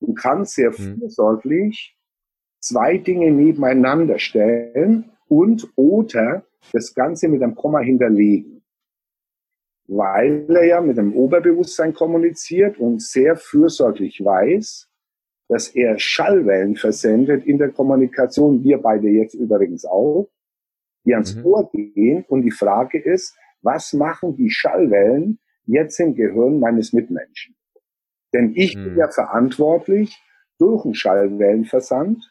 Du 0.00 0.12
kannst 0.14 0.54
sehr 0.54 0.70
mhm. 0.70 0.98
fürsorglich 0.98 1.96
zwei 2.60 2.98
Dinge 2.98 3.30
nebeneinander 3.32 4.18
stellen 4.18 5.10
und 5.28 5.68
oder 5.76 6.44
das 6.72 6.94
Ganze 6.94 7.28
mit 7.28 7.42
einem 7.42 7.54
Komma 7.54 7.80
hinterlegen 7.80 8.58
weil 9.88 10.44
er 10.50 10.66
ja 10.66 10.80
mit 10.80 10.98
dem 10.98 11.14
Oberbewusstsein 11.16 11.94
kommuniziert 11.94 12.78
und 12.78 13.02
sehr 13.02 13.36
fürsorglich 13.36 14.22
weiß, 14.22 14.87
dass 15.48 15.68
er 15.68 15.98
Schallwellen 15.98 16.76
versendet 16.76 17.44
in 17.44 17.58
der 17.58 17.70
Kommunikation, 17.70 18.62
wir 18.62 18.78
beide 18.78 19.08
jetzt 19.08 19.34
übrigens 19.34 19.84
auch, 19.84 20.28
die 21.04 21.14
ans 21.14 21.34
mhm. 21.34 21.46
Ohr 21.46 21.70
gehen. 21.72 22.24
Und 22.28 22.42
die 22.42 22.50
Frage 22.50 22.98
ist, 22.98 23.34
was 23.62 23.92
machen 23.92 24.36
die 24.36 24.50
Schallwellen 24.50 25.38
jetzt 25.64 25.98
im 26.00 26.14
Gehirn 26.14 26.60
meines 26.60 26.92
Mitmenschen? 26.92 27.56
Denn 28.34 28.52
ich 28.54 28.76
mhm. 28.76 28.84
bin 28.84 28.96
ja 28.98 29.08
verantwortlich 29.08 30.20
durch 30.58 30.84
einen 30.84 30.94
Schallwellenversand, 30.94 32.22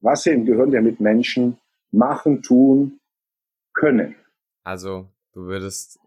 was 0.00 0.24
sie 0.24 0.30
im 0.30 0.44
Gehirn 0.44 0.70
der 0.70 0.82
Mitmenschen 0.82 1.58
machen, 1.92 2.42
tun 2.42 3.00
können. 3.74 4.16
Also 4.64 5.08
du 5.32 5.42
würdest 5.42 6.00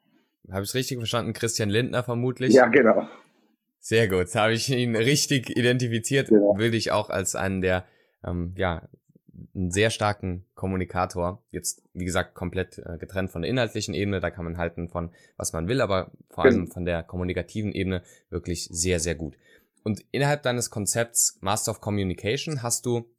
habe 0.52 0.64
ich 0.64 0.70
es 0.70 0.76
richtig 0.76 0.98
verstanden? 0.98 1.34
Christian 1.34 1.70
Lindner 1.70 2.04
vermutlich? 2.04 2.54
Ja, 2.54 2.68
genau. 2.68 3.08
Sehr 3.86 4.08
gut. 4.08 4.34
Habe 4.34 4.54
ich 4.54 4.70
ihn 4.70 4.96
richtig 4.96 5.50
identifiziert. 5.50 6.30
Genau. 6.30 6.58
Will 6.58 6.74
ich 6.74 6.92
auch 6.92 7.10
als 7.10 7.36
einen 7.36 7.60
der, 7.60 7.86
ähm, 8.24 8.54
ja, 8.56 8.88
einen 9.54 9.72
sehr 9.72 9.90
starken 9.90 10.46
Kommunikator. 10.56 11.44
Jetzt, 11.52 11.84
wie 11.94 12.06
gesagt, 12.06 12.34
komplett 12.34 12.78
äh, 12.78 12.98
getrennt 12.98 13.30
von 13.30 13.42
der 13.42 13.52
inhaltlichen 13.52 13.94
Ebene. 13.94 14.22
Da 14.22 14.32
kann 14.32 14.46
man 14.46 14.58
halten 14.58 14.88
von, 14.88 15.12
was 15.36 15.52
man 15.52 15.68
will, 15.68 15.82
aber 15.82 16.14
vor 16.30 16.46
allem 16.46 16.62
genau. 16.62 16.74
von 16.74 16.86
der 16.86 17.04
kommunikativen 17.04 17.74
Ebene 17.74 18.04
wirklich 18.30 18.70
sehr, 18.72 19.02
sehr 19.02 19.16
gut. 19.16 19.36
Und 19.84 20.06
innerhalb 20.12 20.44
deines 20.44 20.70
Konzepts 20.70 21.38
Master 21.42 21.72
of 21.72 21.82
Communication 21.82 22.64
hast 22.64 22.86
du 22.86 23.14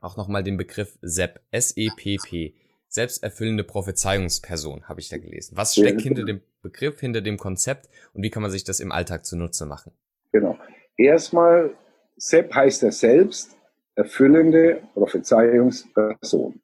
auch 0.00 0.16
nochmal 0.16 0.42
den 0.42 0.56
Begriff 0.56 0.98
SEP, 1.02 1.38
S-E-P-P 1.52 2.56
selbsterfüllende 2.90 3.64
Prophezeiungsperson, 3.64 4.88
habe 4.88 5.00
ich 5.00 5.08
da 5.08 5.16
gelesen. 5.16 5.56
Was 5.56 5.74
steckt 5.74 6.00
ja, 6.00 6.08
hinter 6.08 6.24
dem 6.24 6.40
Begriff, 6.60 7.00
hinter 7.00 7.20
dem 7.20 7.38
Konzept 7.38 7.88
und 8.12 8.22
wie 8.22 8.30
kann 8.30 8.42
man 8.42 8.50
sich 8.50 8.64
das 8.64 8.80
im 8.80 8.92
Alltag 8.92 9.24
zunutze 9.24 9.64
machen? 9.64 9.92
Genau. 10.32 10.58
Erstmal, 10.96 11.70
Sepp 12.16 12.54
heißt 12.54 12.82
er 12.82 12.92
selbst, 12.92 13.56
erfüllende 13.94 14.82
Prophezeiungsperson. 14.94 16.60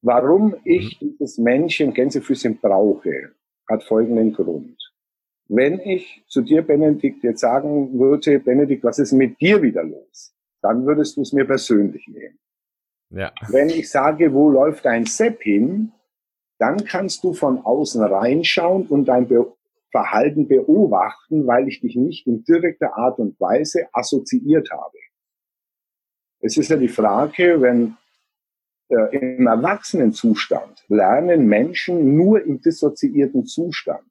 Warum 0.00 0.56
ich 0.64 1.00
mhm. 1.00 1.10
dieses 1.18 1.38
Männchen 1.38 1.92
Gänsefüßchen 1.92 2.58
brauche, 2.58 3.32
hat 3.68 3.84
folgenden 3.84 4.32
Grund. 4.32 4.76
Wenn 5.48 5.80
ich 5.80 6.24
zu 6.28 6.40
dir, 6.40 6.62
Benedikt, 6.62 7.22
jetzt 7.22 7.40
sagen 7.40 7.98
würde, 7.98 8.38
Benedikt, 8.40 8.84
was 8.84 8.98
ist 8.98 9.12
mit 9.12 9.40
dir 9.40 9.60
wieder 9.60 9.84
los? 9.84 10.34
Dann 10.62 10.86
würdest 10.86 11.16
du 11.16 11.22
es 11.22 11.32
mir 11.32 11.44
persönlich 11.44 12.08
nehmen. 12.08 12.38
Ja. 13.12 13.32
Wenn 13.48 13.68
ich 13.68 13.90
sage, 13.90 14.32
wo 14.32 14.50
läuft 14.50 14.84
dein 14.84 15.04
Sepp 15.04 15.42
hin, 15.42 15.92
dann 16.58 16.84
kannst 16.84 17.22
du 17.24 17.34
von 17.34 17.64
außen 17.64 18.02
reinschauen 18.02 18.86
und 18.86 19.06
dein 19.06 19.28
Be 19.28 19.52
Verhalten 19.90 20.48
beobachten, 20.48 21.46
weil 21.46 21.68
ich 21.68 21.82
dich 21.82 21.96
nicht 21.96 22.26
in 22.26 22.44
direkter 22.44 22.96
Art 22.96 23.18
und 23.18 23.38
Weise 23.38 23.88
assoziiert 23.92 24.70
habe. 24.72 24.96
Es 26.40 26.56
ist 26.56 26.70
ja 26.70 26.78
die 26.78 26.88
Frage, 26.88 27.60
wenn 27.60 27.98
äh, 28.88 29.36
im 29.36 29.46
Erwachsenenzustand 29.46 30.84
lernen 30.88 31.46
Menschen 31.46 32.16
nur 32.16 32.42
im 32.42 32.62
dissoziierten 32.62 33.44
Zustand. 33.44 34.08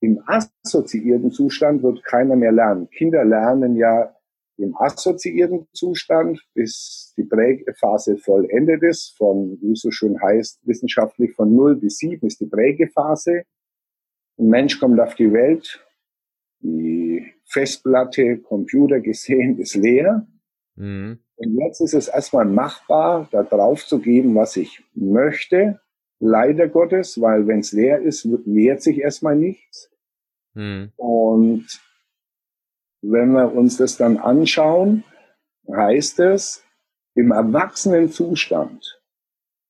Im 0.00 0.22
assoziierten 0.26 1.32
Zustand 1.32 1.82
wird 1.82 2.04
keiner 2.04 2.36
mehr 2.36 2.52
lernen. 2.52 2.88
Kinder 2.90 3.24
lernen 3.24 3.74
ja 3.74 4.15
im 4.58 4.74
assoziierten 4.76 5.66
Zustand, 5.72 6.42
bis 6.54 7.12
die 7.16 7.24
Prägephase 7.24 8.16
vollendet 8.16 8.82
ist, 8.82 9.14
von, 9.16 9.58
wie 9.60 9.72
es 9.72 9.80
so 9.80 9.90
schön 9.90 10.20
heißt, 10.20 10.60
wissenschaftlich 10.66 11.34
von 11.34 11.54
0 11.54 11.76
bis 11.76 11.98
7 11.98 12.26
ist 12.26 12.40
die 12.40 12.46
Prägephase. 12.46 13.42
Ein 14.38 14.48
Mensch 14.48 14.78
kommt 14.78 15.00
auf 15.00 15.14
die 15.14 15.32
Welt, 15.32 15.84
die 16.60 17.32
Festplatte, 17.44 18.38
Computer 18.38 19.00
gesehen, 19.00 19.58
ist 19.58 19.74
leer. 19.76 20.26
Mhm. 20.74 21.18
Und 21.36 21.58
jetzt 21.58 21.80
ist 21.80 21.94
es 21.94 22.08
erstmal 22.08 22.46
machbar, 22.46 23.28
da 23.30 23.42
drauf 23.42 23.86
zu 23.86 23.98
geben, 24.00 24.34
was 24.34 24.56
ich 24.56 24.82
möchte. 24.94 25.80
Leider 26.18 26.68
Gottes, 26.68 27.20
weil 27.20 27.46
wenn 27.46 27.60
es 27.60 27.72
leer 27.72 28.00
ist, 28.00 28.26
wehrt 28.46 28.82
sich 28.82 29.00
erstmal 29.00 29.36
nichts. 29.36 29.90
Mhm. 30.54 30.92
Und 30.96 31.66
wenn 33.02 33.32
wir 33.32 33.52
uns 33.54 33.76
das 33.76 33.96
dann 33.96 34.16
anschauen, 34.16 35.04
heißt 35.70 36.20
es, 36.20 36.64
im 37.14 37.30
erwachsenen 37.32 38.10
Zustand, 38.10 39.00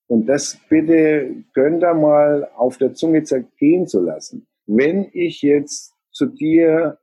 und 0.09 0.26
das 0.26 0.59
bitte 0.68 1.45
gönnt 1.52 1.83
da 1.83 1.95
mal 1.95 2.49
auf 2.54 2.78
der 2.78 2.95
Zunge 2.95 3.25
zergehen 3.25 3.87
zu 3.87 4.00
lassen, 4.00 4.47
wenn 4.66 5.09
ich 5.12 5.42
jetzt 5.42 5.95
zu 6.12 6.26
dir 6.26 6.99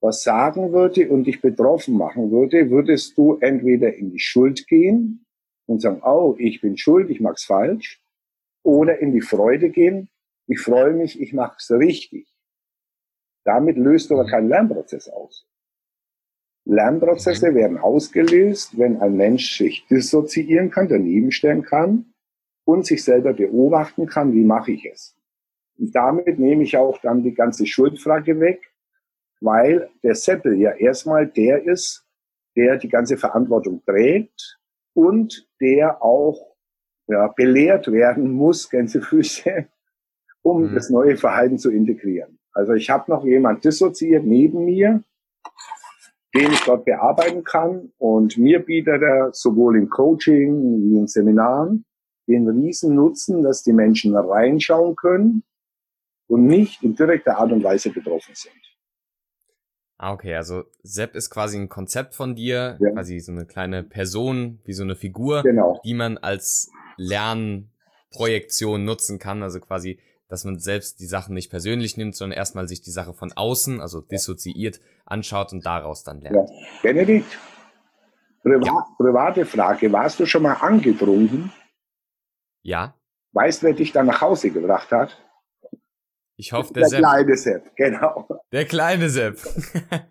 was 0.00 0.22
sagen 0.22 0.72
würde 0.72 1.10
und 1.10 1.24
dich 1.24 1.40
betroffen 1.40 1.96
machen 1.96 2.30
würde, 2.30 2.70
würdest 2.70 3.18
du 3.18 3.36
entweder 3.40 3.94
in 3.94 4.10
die 4.10 4.18
Schuld 4.18 4.66
gehen 4.66 5.26
und 5.66 5.82
sagen, 5.82 6.00
oh, 6.02 6.36
ich 6.38 6.60
bin 6.60 6.76
schuld, 6.76 7.10
ich 7.10 7.20
mach's 7.20 7.44
falsch, 7.44 8.02
oder 8.62 8.98
in 8.98 9.12
die 9.12 9.20
Freude 9.20 9.70
gehen, 9.70 10.08
ich 10.46 10.60
freue 10.60 10.94
mich, 10.94 11.20
ich 11.20 11.32
mach's 11.32 11.70
richtig. 11.70 12.26
Damit 13.44 13.76
löst 13.76 14.10
du 14.10 14.14
aber 14.14 14.28
keinen 14.28 14.48
Lernprozess 14.48 15.08
aus. 15.08 15.46
Lernprozesse 16.70 17.52
werden 17.52 17.78
ausgelöst, 17.78 18.78
wenn 18.78 19.00
ein 19.00 19.16
Mensch 19.16 19.58
sich 19.58 19.86
dissoziieren 19.88 20.70
kann, 20.70 20.88
daneben 20.88 21.32
stellen 21.32 21.62
kann 21.62 22.12
und 22.64 22.86
sich 22.86 23.02
selber 23.02 23.32
beobachten 23.32 24.06
kann, 24.06 24.32
wie 24.32 24.44
mache 24.44 24.72
ich 24.72 24.86
es. 24.86 25.16
Und 25.76 25.94
damit 25.96 26.38
nehme 26.38 26.62
ich 26.62 26.76
auch 26.76 27.00
dann 27.00 27.24
die 27.24 27.34
ganze 27.34 27.66
Schuldfrage 27.66 28.38
weg, 28.38 28.60
weil 29.40 29.90
der 30.04 30.14
Seppel 30.14 30.60
ja 30.60 30.70
erstmal 30.70 31.26
der 31.26 31.64
ist, 31.64 32.06
der 32.54 32.76
die 32.76 32.88
ganze 32.88 33.16
Verantwortung 33.16 33.82
trägt 33.84 34.60
und 34.94 35.48
der 35.60 36.00
auch 36.04 36.54
ja, 37.08 37.26
belehrt 37.28 37.90
werden 37.90 38.30
muss, 38.30 38.70
Gänsefüße, 38.70 39.66
um 40.42 40.70
mhm. 40.70 40.74
das 40.76 40.88
neue 40.88 41.16
Verhalten 41.16 41.58
zu 41.58 41.72
integrieren. 41.72 42.38
Also 42.52 42.74
ich 42.74 42.90
habe 42.90 43.10
noch 43.10 43.24
jemand 43.24 43.64
dissoziiert 43.64 44.24
neben 44.24 44.64
mir, 44.64 45.02
den 46.34 46.52
ich 46.52 46.60
dort 46.64 46.84
bearbeiten 46.84 47.44
kann. 47.44 47.92
Und 47.98 48.38
mir 48.38 48.60
bietet 48.60 49.02
er 49.02 49.30
sowohl 49.32 49.76
im 49.76 49.88
Coaching 49.88 50.82
wie 50.82 50.98
in 50.98 51.06
Seminaren 51.06 51.84
den 52.26 52.48
riesen 52.48 52.94
Nutzen, 52.94 53.42
dass 53.42 53.62
die 53.62 53.72
Menschen 53.72 54.16
reinschauen 54.16 54.94
können 54.94 55.42
und 56.28 56.46
nicht 56.46 56.82
in 56.82 56.94
direkter 56.94 57.38
Art 57.38 57.50
und 57.50 57.64
Weise 57.64 57.90
betroffen 57.90 58.34
sind. 58.34 58.54
Ah, 59.98 60.12
okay, 60.14 60.34
also 60.34 60.64
Sepp 60.82 61.14
ist 61.14 61.28
quasi 61.28 61.58
ein 61.58 61.68
Konzept 61.68 62.14
von 62.14 62.34
dir, 62.34 62.78
ja. 62.80 62.90
quasi 62.92 63.18
so 63.18 63.32
eine 63.32 63.44
kleine 63.44 63.82
Person, 63.82 64.60
wie 64.64 64.72
so 64.72 64.82
eine 64.82 64.96
Figur, 64.96 65.42
genau. 65.42 65.78
die 65.84 65.92
man 65.92 66.16
als 66.16 66.70
Lernprojektion 66.96 68.82
nutzen 68.84 69.18
kann, 69.18 69.42
also 69.42 69.60
quasi 69.60 69.98
dass 70.30 70.44
man 70.44 70.58
selbst 70.58 71.00
die 71.00 71.06
Sachen 71.06 71.34
nicht 71.34 71.50
persönlich 71.50 71.96
nimmt, 71.96 72.14
sondern 72.14 72.38
erstmal 72.38 72.68
sich 72.68 72.80
die 72.80 72.92
Sache 72.92 73.12
von 73.12 73.32
außen, 73.32 73.80
also 73.80 74.00
dissoziiert, 74.00 74.80
anschaut 75.04 75.52
und 75.52 75.66
daraus 75.66 76.04
dann 76.04 76.20
lernt. 76.20 76.48
Ja. 76.48 76.56
Benedikt, 76.82 77.38
Priva 78.42 78.64
ja. 78.64 78.86
private 78.96 79.44
Frage, 79.44 79.92
warst 79.92 80.20
du 80.20 80.26
schon 80.26 80.42
mal 80.42 80.54
angetrunken? 80.54 81.52
Ja. 82.62 82.94
Weißt 83.32 83.62
du, 83.62 83.66
wer 83.66 83.74
dich 83.74 83.92
dann 83.92 84.06
nach 84.06 84.20
Hause 84.20 84.50
gebracht 84.50 84.90
hat? 84.92 85.20
Ich 86.36 86.52
hoffe, 86.52 86.72
der, 86.72 86.88
der 86.88 86.88
Sepp. 86.88 87.00
Der 87.00 87.08
kleine 87.10 87.36
Sepp, 87.36 87.76
genau. 87.76 88.28
Der 88.52 88.64
kleine 88.64 89.08
Sepp. 89.10 89.38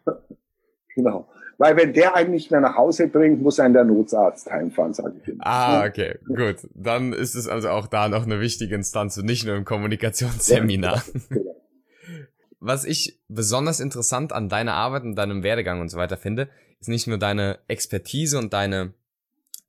genau. 0.95 1.27
Weil 1.59 1.75
wenn 1.75 1.91
der 1.91 2.15
einen 2.15 2.31
nicht 2.31 2.51
mehr 2.51 2.61
nach 2.61 2.77
Hause 2.77 3.09
bringt, 3.09 3.41
muss 3.41 3.59
ein 3.59 3.73
der 3.73 3.83
Notarzt 3.83 4.49
heimfahren, 4.49 4.93
sage 4.93 5.15
ich 5.21 5.27
immer. 5.27 5.45
Ah, 5.45 5.85
okay, 5.85 6.17
gut. 6.25 6.55
Dann 6.73 7.11
ist 7.11 7.35
es 7.35 7.49
also 7.49 7.69
auch 7.69 7.87
da 7.87 8.07
noch 8.07 8.23
eine 8.23 8.39
wichtige 8.39 8.73
Instanz 8.75 9.17
und 9.17 9.25
nicht 9.25 9.45
nur 9.45 9.57
im 9.57 9.65
Kommunikationsseminar. 9.65 11.03
Genau. 11.27 11.55
Was 12.61 12.85
ich 12.85 13.19
besonders 13.27 13.81
interessant 13.81 14.31
an 14.31 14.47
deiner 14.47 14.73
Arbeit 14.73 15.03
und 15.03 15.15
deinem 15.15 15.43
Werdegang 15.43 15.81
und 15.81 15.89
so 15.89 15.97
weiter 15.97 16.15
finde, 16.15 16.47
ist 16.79 16.87
nicht 16.87 17.07
nur 17.07 17.17
deine 17.17 17.59
Expertise 17.67 18.37
und 18.37 18.53
deine 18.53 18.93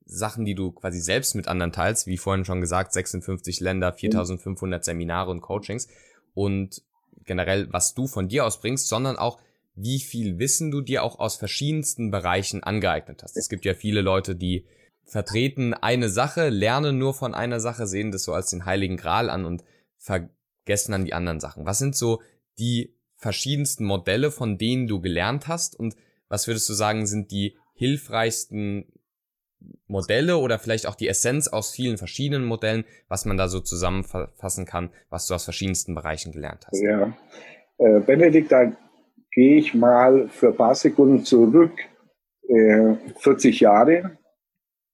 Sachen, 0.05 0.45
die 0.45 0.55
du 0.55 0.71
quasi 0.71 1.01
selbst 1.01 1.35
mit 1.35 1.49
anderen 1.49 1.73
teilst, 1.73 2.07
wie 2.07 2.17
vorhin 2.17 2.45
schon 2.45 2.61
gesagt, 2.61 2.93
56 2.93 3.59
Länder, 3.59 3.91
4500 3.91 4.85
Seminare 4.85 5.29
und 5.29 5.41
Coachings 5.41 5.89
und 6.33 6.83
generell, 7.25 7.67
was 7.71 7.93
du 7.93 8.07
von 8.07 8.29
dir 8.29 8.45
ausbringst, 8.45 8.87
sondern 8.87 9.17
auch 9.17 9.39
wie 9.75 9.99
viel 9.99 10.39
Wissen 10.39 10.71
du 10.71 10.81
dir 10.81 11.03
auch 11.03 11.19
aus 11.19 11.35
verschiedensten 11.35 12.11
Bereichen 12.11 12.63
angeeignet 12.63 13.23
hast. 13.23 13.37
Es 13.37 13.49
gibt 13.49 13.65
ja 13.65 13.73
viele 13.73 14.01
Leute, 14.01 14.35
die 14.35 14.65
vertreten 15.05 15.73
eine 15.73 16.09
Sache, 16.09 16.49
lernen 16.49 16.97
nur 16.97 17.13
von 17.13 17.33
einer 17.33 17.59
Sache, 17.59 17.87
sehen 17.87 18.11
das 18.11 18.23
so 18.23 18.33
als 18.33 18.49
den 18.49 18.65
heiligen 18.65 18.97
Gral 18.97 19.29
an 19.29 19.45
und 19.45 19.63
vergessen 19.97 20.91
dann 20.91 21.05
die 21.05 21.13
anderen 21.13 21.39
Sachen. 21.39 21.65
Was 21.65 21.79
sind 21.79 21.95
so 21.95 22.21
die 22.59 22.95
verschiedensten 23.15 23.85
Modelle, 23.85 24.31
von 24.31 24.57
denen 24.57 24.87
du 24.87 24.99
gelernt 24.99 25.47
hast 25.47 25.77
und 25.77 25.95
was 26.27 26.47
würdest 26.47 26.67
du 26.69 26.73
sagen, 26.73 27.05
sind 27.05 27.31
die 27.31 27.57
hilfreichsten 27.73 28.85
Modelle 29.87 30.37
oder 30.37 30.59
vielleicht 30.59 30.87
auch 30.87 30.95
die 30.95 31.07
Essenz 31.07 31.47
aus 31.47 31.71
vielen 31.71 31.97
verschiedenen 31.97 32.45
Modellen, 32.45 32.85
was 33.07 33.25
man 33.25 33.37
da 33.37 33.47
so 33.47 33.59
zusammenfassen 33.59 34.65
kann, 34.65 34.91
was 35.09 35.27
du 35.27 35.33
aus 35.33 35.43
verschiedensten 35.43 35.93
Bereichen 35.93 36.31
gelernt 36.31 36.67
hast? 36.67 36.81
Ja, 36.81 37.15
äh, 37.77 37.99
Benedikt, 37.99 38.51
da 38.51 38.71
gehe 39.31 39.57
ich 39.57 39.73
mal 39.73 40.27
für 40.29 40.49
ein 40.49 40.55
paar 40.55 40.75
Sekunden 40.75 41.23
zurück, 41.23 41.73
äh, 42.47 42.95
40 43.17 43.59
Jahre. 43.59 44.17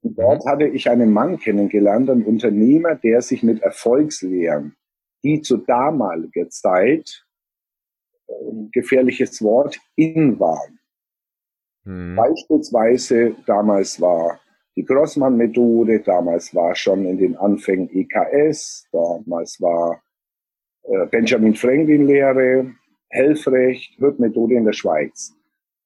Und 0.01 0.17
dort 0.17 0.45
hatte 0.45 0.67
ich 0.67 0.89
einen 0.89 1.11
Mann 1.11 1.39
kennengelernt, 1.39 2.09
einen 2.09 2.25
Unternehmer, 2.25 2.95
der 2.95 3.21
sich 3.21 3.43
mit 3.43 3.61
Erfolgslehren, 3.61 4.75
die 5.23 5.41
zu 5.41 5.57
damaliger 5.57 6.49
Zeit, 6.49 7.25
äh, 8.27 8.33
gefährliches 8.71 9.41
Wort, 9.41 9.79
in 9.95 10.39
waren. 10.39 10.79
Mhm. 11.83 12.15
Beispielsweise 12.15 13.35
damals 13.45 13.99
war 13.99 14.39
die 14.75 14.85
Grossmann-Methode, 14.85 16.01
damals 16.01 16.53
war 16.53 16.75
schon 16.75 17.05
in 17.05 17.17
den 17.17 17.35
Anfängen 17.35 17.89
EKS, 17.91 18.87
damals 18.91 19.59
war 19.59 20.03
äh, 20.83 21.07
Benjamin 21.07 21.55
Franklin-Lehre, 21.55 22.75
Helfrecht, 23.09 23.99
Wirkmethode 23.99 24.55
in 24.55 24.65
der 24.65 24.73
Schweiz. 24.73 25.33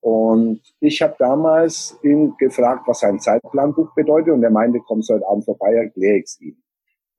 Und 0.01 0.61
ich 0.79 1.01
habe 1.01 1.15
damals 1.19 1.97
ihn 2.03 2.35
gefragt, 2.37 2.87
was 2.87 3.03
ein 3.03 3.19
Zeitplanbuch 3.19 3.93
bedeutet 3.93 4.33
und 4.33 4.43
er 4.43 4.49
meinte, 4.49 4.79
kommst 4.79 5.09
heute 5.09 5.27
Abend 5.27 5.45
vorbei, 5.45 5.73
erkläre 5.75 6.17
ich 6.17 6.25
es 6.25 6.41
ihm. 6.41 6.57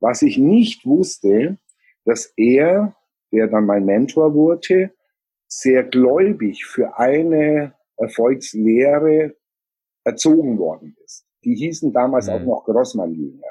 Was 0.00 0.22
ich 0.22 0.36
nicht 0.36 0.84
wusste, 0.84 1.58
dass 2.04 2.32
er, 2.36 2.96
der 3.30 3.46
dann 3.46 3.66
mein 3.66 3.84
Mentor 3.84 4.34
wurde, 4.34 4.90
sehr 5.46 5.84
gläubig 5.84 6.64
für 6.64 6.98
eine 6.98 7.74
Erfolgslehre 7.96 9.36
erzogen 10.02 10.58
worden 10.58 10.96
ist. 11.04 11.24
Die 11.44 11.54
hießen 11.54 11.92
damals 11.92 12.26
mhm. 12.26 12.32
auch 12.32 12.40
noch 12.40 12.64
Grossmann-Jünger. 12.64 13.46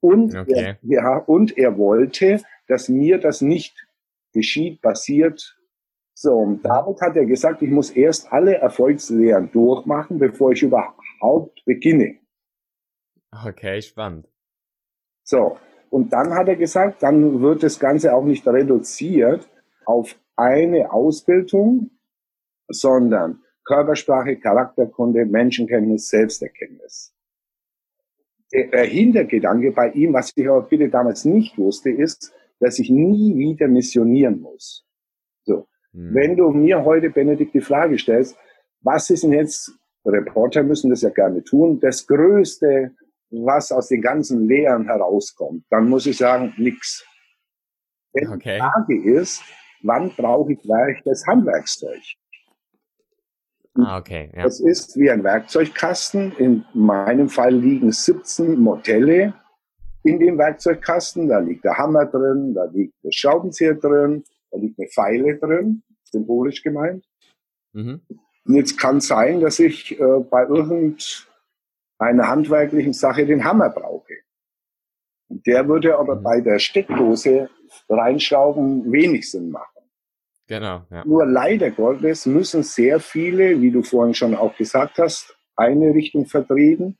Und, 0.00 0.34
okay. 0.34 0.52
er, 0.54 0.78
ja, 0.82 1.16
und 1.16 1.56
er 1.56 1.78
wollte, 1.78 2.42
dass 2.68 2.88
mir 2.88 3.18
das 3.18 3.40
nicht 3.40 3.86
geschieht, 4.32 4.82
passiert, 4.82 5.59
so, 6.22 6.34
und 6.34 6.62
damit 6.62 7.00
hat 7.00 7.16
er 7.16 7.24
gesagt, 7.24 7.62
ich 7.62 7.70
muss 7.70 7.92
erst 7.92 8.30
alle 8.30 8.56
Erfolgslehren 8.56 9.50
durchmachen, 9.52 10.18
bevor 10.18 10.52
ich 10.52 10.62
überhaupt 10.62 11.64
beginne. 11.64 12.18
Okay, 13.32 13.80
spannend. 13.80 14.28
So, 15.24 15.56
und 15.88 16.12
dann 16.12 16.34
hat 16.34 16.48
er 16.48 16.56
gesagt, 16.56 17.02
dann 17.02 17.40
wird 17.40 17.62
das 17.62 17.80
Ganze 17.80 18.14
auch 18.14 18.22
nicht 18.22 18.46
reduziert 18.46 19.48
auf 19.86 20.14
eine 20.36 20.92
Ausbildung, 20.92 21.88
sondern 22.68 23.42
Körpersprache, 23.64 24.36
Charakterkunde, 24.36 25.24
Menschenkenntnis, 25.24 26.10
Selbsterkenntnis. 26.10 27.14
Der 28.52 28.84
Hintergedanke 28.84 29.72
bei 29.72 29.88
ihm, 29.92 30.12
was 30.12 30.32
ich 30.36 30.46
aber 30.46 30.68
bitte 30.68 30.90
damals 30.90 31.24
nicht 31.24 31.56
wusste, 31.56 31.88
ist, 31.88 32.34
dass 32.58 32.78
ich 32.78 32.90
nie 32.90 33.38
wieder 33.38 33.68
missionieren 33.68 34.42
muss. 34.42 34.86
Mhm. 35.92 36.14
Wenn 36.14 36.36
du 36.36 36.50
mir 36.50 36.84
heute, 36.84 37.10
Benedikt, 37.10 37.54
die 37.54 37.60
Frage 37.60 37.98
stellst, 37.98 38.36
was 38.82 39.10
ist 39.10 39.24
denn 39.24 39.32
jetzt, 39.32 39.72
Reporter 40.04 40.62
müssen 40.62 40.90
das 40.90 41.02
ja 41.02 41.10
gerne 41.10 41.44
tun, 41.44 41.78
das 41.80 42.06
Größte, 42.06 42.92
was 43.30 43.70
aus 43.70 43.88
den 43.88 44.00
ganzen 44.00 44.46
Lehren 44.48 44.86
herauskommt, 44.86 45.64
dann 45.70 45.88
muss 45.88 46.06
ich 46.06 46.16
sagen, 46.16 46.54
nix. 46.56 47.04
Okay. 48.12 48.54
die 48.54 48.58
Frage 48.58 49.04
ist, 49.04 49.42
wann 49.82 50.10
brauche 50.16 50.52
ich 50.52 50.60
gleich 50.60 51.00
das 51.04 51.24
Handwerkszeug? 51.26 52.00
Ah, 53.74 53.98
okay. 53.98 54.32
Ja. 54.34 54.42
Das 54.42 54.60
ist 54.60 54.96
wie 54.96 55.10
ein 55.10 55.22
Werkzeugkasten. 55.22 56.32
In 56.38 56.64
meinem 56.74 57.28
Fall 57.28 57.54
liegen 57.54 57.92
17 57.92 58.58
Modelle 58.58 59.34
in 60.02 60.18
dem 60.18 60.38
Werkzeugkasten. 60.38 61.28
Da 61.28 61.38
liegt 61.38 61.64
der 61.64 61.78
Hammer 61.78 62.06
drin, 62.06 62.54
da 62.54 62.64
liegt 62.64 62.94
der 63.04 63.12
Schraubenzieher 63.12 63.74
drin, 63.74 64.24
da 64.50 64.58
liegt 64.58 64.78
eine 64.78 64.88
Pfeile 64.88 65.38
drin, 65.38 65.82
symbolisch 66.04 66.62
gemeint. 66.62 67.04
Mhm. 67.72 68.00
Und 68.44 68.54
jetzt 68.54 68.78
kann 68.78 69.00
sein, 69.00 69.40
dass 69.40 69.58
ich 69.58 69.98
äh, 69.98 70.20
bei 70.30 70.42
irgendeiner 70.42 72.28
handwerklichen 72.28 72.92
Sache 72.92 73.26
den 73.26 73.44
Hammer 73.44 73.70
brauche. 73.70 74.14
Und 75.28 75.46
der 75.46 75.68
würde 75.68 75.98
aber 75.98 76.16
mhm. 76.16 76.22
bei 76.22 76.40
der 76.40 76.58
Steckdose 76.58 77.48
reinschrauben 77.88 78.90
wenig 78.90 79.30
Sinn 79.30 79.50
machen. 79.50 79.80
Genau. 80.48 80.84
Ja. 80.90 81.04
Nur 81.04 81.26
leider 81.26 81.70
Gottes 81.70 82.26
müssen 82.26 82.64
sehr 82.64 82.98
viele, 82.98 83.60
wie 83.60 83.70
du 83.70 83.84
vorhin 83.84 84.14
schon 84.14 84.34
auch 84.34 84.56
gesagt 84.56 84.98
hast, 84.98 85.36
eine 85.54 85.94
Richtung 85.94 86.26
vertreten, 86.26 86.98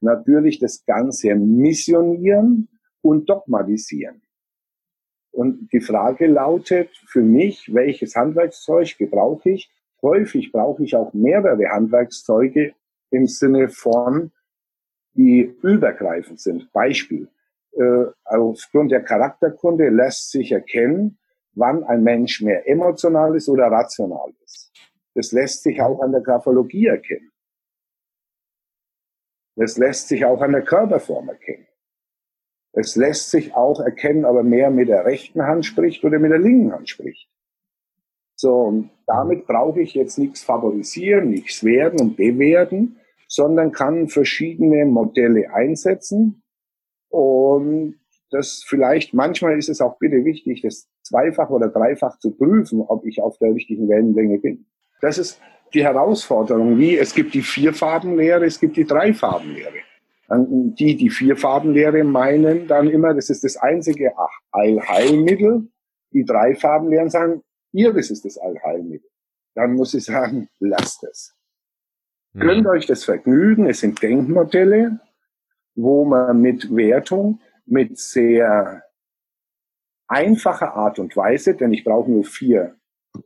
natürlich 0.00 0.58
das 0.58 0.84
Ganze 0.86 1.34
missionieren 1.34 2.68
und 3.02 3.28
dogmatisieren. 3.28 4.22
Und 5.36 5.70
die 5.70 5.82
Frage 5.82 6.28
lautet 6.28 6.88
für 7.08 7.20
mich, 7.20 7.74
welches 7.74 8.16
Handwerkszeug 8.16 8.96
gebrauche 8.96 9.50
ich? 9.50 9.70
Häufig 10.00 10.50
brauche 10.50 10.82
ich 10.82 10.96
auch 10.96 11.12
mehrere 11.12 11.68
Handwerkszeuge 11.68 12.72
im 13.10 13.26
Sinne 13.26 13.68
von, 13.68 14.32
die 15.12 15.54
übergreifend 15.62 16.40
sind. 16.40 16.72
Beispiel. 16.72 17.28
Äh, 17.72 18.06
aufgrund 18.24 18.92
der 18.92 19.02
Charakterkunde 19.02 19.90
lässt 19.90 20.30
sich 20.30 20.52
erkennen, 20.52 21.18
wann 21.52 21.84
ein 21.84 22.02
Mensch 22.02 22.40
mehr 22.40 22.66
emotional 22.66 23.36
ist 23.36 23.50
oder 23.50 23.66
rational 23.66 24.32
ist. 24.42 24.72
Das 25.14 25.32
lässt 25.32 25.64
sich 25.64 25.82
auch 25.82 26.00
an 26.00 26.12
der 26.12 26.22
Graphologie 26.22 26.86
erkennen. 26.86 27.30
Das 29.54 29.76
lässt 29.76 30.08
sich 30.08 30.24
auch 30.24 30.40
an 30.40 30.52
der 30.52 30.62
Körperform 30.62 31.28
erkennen. 31.28 31.66
Es 32.78 32.94
lässt 32.94 33.30
sich 33.30 33.54
auch 33.54 33.80
erkennen, 33.80 34.26
ob 34.26 34.36
er 34.36 34.42
mehr 34.42 34.70
mit 34.70 34.88
der 34.88 35.06
rechten 35.06 35.42
Hand 35.42 35.64
spricht 35.64 36.04
oder 36.04 36.18
mit 36.18 36.30
der 36.30 36.38
linken 36.38 36.72
Hand 36.72 36.90
spricht. 36.90 37.26
So, 38.34 38.52
und 38.52 38.90
damit 39.06 39.46
brauche 39.46 39.80
ich 39.80 39.94
jetzt 39.94 40.18
nichts 40.18 40.42
favorisieren, 40.42 41.30
nichts 41.30 41.64
werden 41.64 41.98
und 42.00 42.16
bewerten, 42.18 42.96
sondern 43.28 43.72
kann 43.72 44.08
verschiedene 44.08 44.84
Modelle 44.84 45.54
einsetzen. 45.54 46.42
Und 47.08 47.98
das 48.30 48.62
vielleicht, 48.66 49.14
manchmal 49.14 49.56
ist 49.56 49.70
es 49.70 49.80
auch 49.80 49.98
bitte 49.98 50.26
wichtig, 50.26 50.60
das 50.60 50.86
zweifach 51.02 51.48
oder 51.48 51.68
dreifach 51.68 52.18
zu 52.18 52.32
prüfen, 52.32 52.82
ob 52.82 53.06
ich 53.06 53.22
auf 53.22 53.38
der 53.38 53.54
richtigen 53.54 53.88
Wellenlänge 53.88 54.38
bin. 54.38 54.66
Das 55.00 55.16
ist 55.16 55.40
die 55.72 55.82
Herausforderung, 55.82 56.78
wie 56.78 56.98
es 56.98 57.14
gibt 57.14 57.32
die 57.32 57.42
Vierfarbenlehre, 57.42 58.44
es 58.44 58.60
gibt 58.60 58.76
die 58.76 58.84
Dreifarbenlehre. 58.84 59.78
Die, 60.28 60.96
die 60.96 61.10
Vierfarbenlehre 61.10 62.02
meinen 62.02 62.66
dann 62.66 62.88
immer, 62.88 63.14
das 63.14 63.30
ist 63.30 63.44
das 63.44 63.56
einzige 63.56 64.12
Allheilmittel. 64.50 65.68
Die 66.12 66.24
Dreifarbenlehren 66.24 67.10
sagen, 67.10 67.42
ihr, 67.72 67.92
das 67.92 68.10
ist 68.10 68.24
das 68.24 68.36
Allheilmittel. 68.38 69.08
Dann 69.54 69.74
muss 69.74 69.94
ich 69.94 70.04
sagen, 70.04 70.48
lasst 70.58 71.04
es. 71.04 71.34
Mhm. 72.32 72.40
Gönnt 72.40 72.66
euch 72.66 72.86
das 72.86 73.04
Vergnügen. 73.04 73.66
Es 73.66 73.80
sind 73.80 74.02
Denkmodelle, 74.02 75.00
wo 75.74 76.04
man 76.04 76.40
mit 76.40 76.74
Wertung, 76.74 77.40
mit 77.64 77.98
sehr 77.98 78.82
einfacher 80.08 80.74
Art 80.74 80.98
und 80.98 81.16
Weise, 81.16 81.54
denn 81.54 81.72
ich 81.72 81.84
brauche 81.84 82.10
nur 82.10 82.24
vier, 82.24 82.76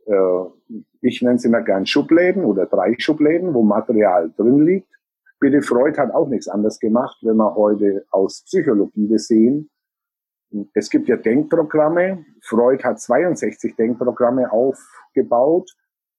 äh, 0.05 0.75
ich 1.01 1.21
nenne 1.21 1.35
es 1.35 1.45
immer 1.45 1.61
gern 1.61 1.85
Schubläden 1.85 2.45
oder 2.45 2.65
drei 2.65 2.95
Schubläden, 2.97 3.53
wo 3.53 3.63
Material 3.63 4.31
drin 4.35 4.65
liegt. 4.65 4.87
Bitte 5.41 5.63
Freud 5.63 5.97
hat 5.97 6.13
auch 6.13 6.29
nichts 6.29 6.47
anderes 6.47 6.79
gemacht, 6.79 7.17
wenn 7.23 7.37
wir 7.37 7.55
heute 7.55 8.05
aus 8.11 8.43
Psychologie 8.45 9.07
das 9.09 9.25
sehen. 9.25 9.71
Es 10.75 10.91
gibt 10.91 11.07
ja 11.07 11.17
Denkprogramme. 11.17 12.23
Freud 12.43 12.83
hat 12.83 13.01
62 13.01 13.75
Denkprogramme 13.75 14.51
aufgebaut. 14.51 15.71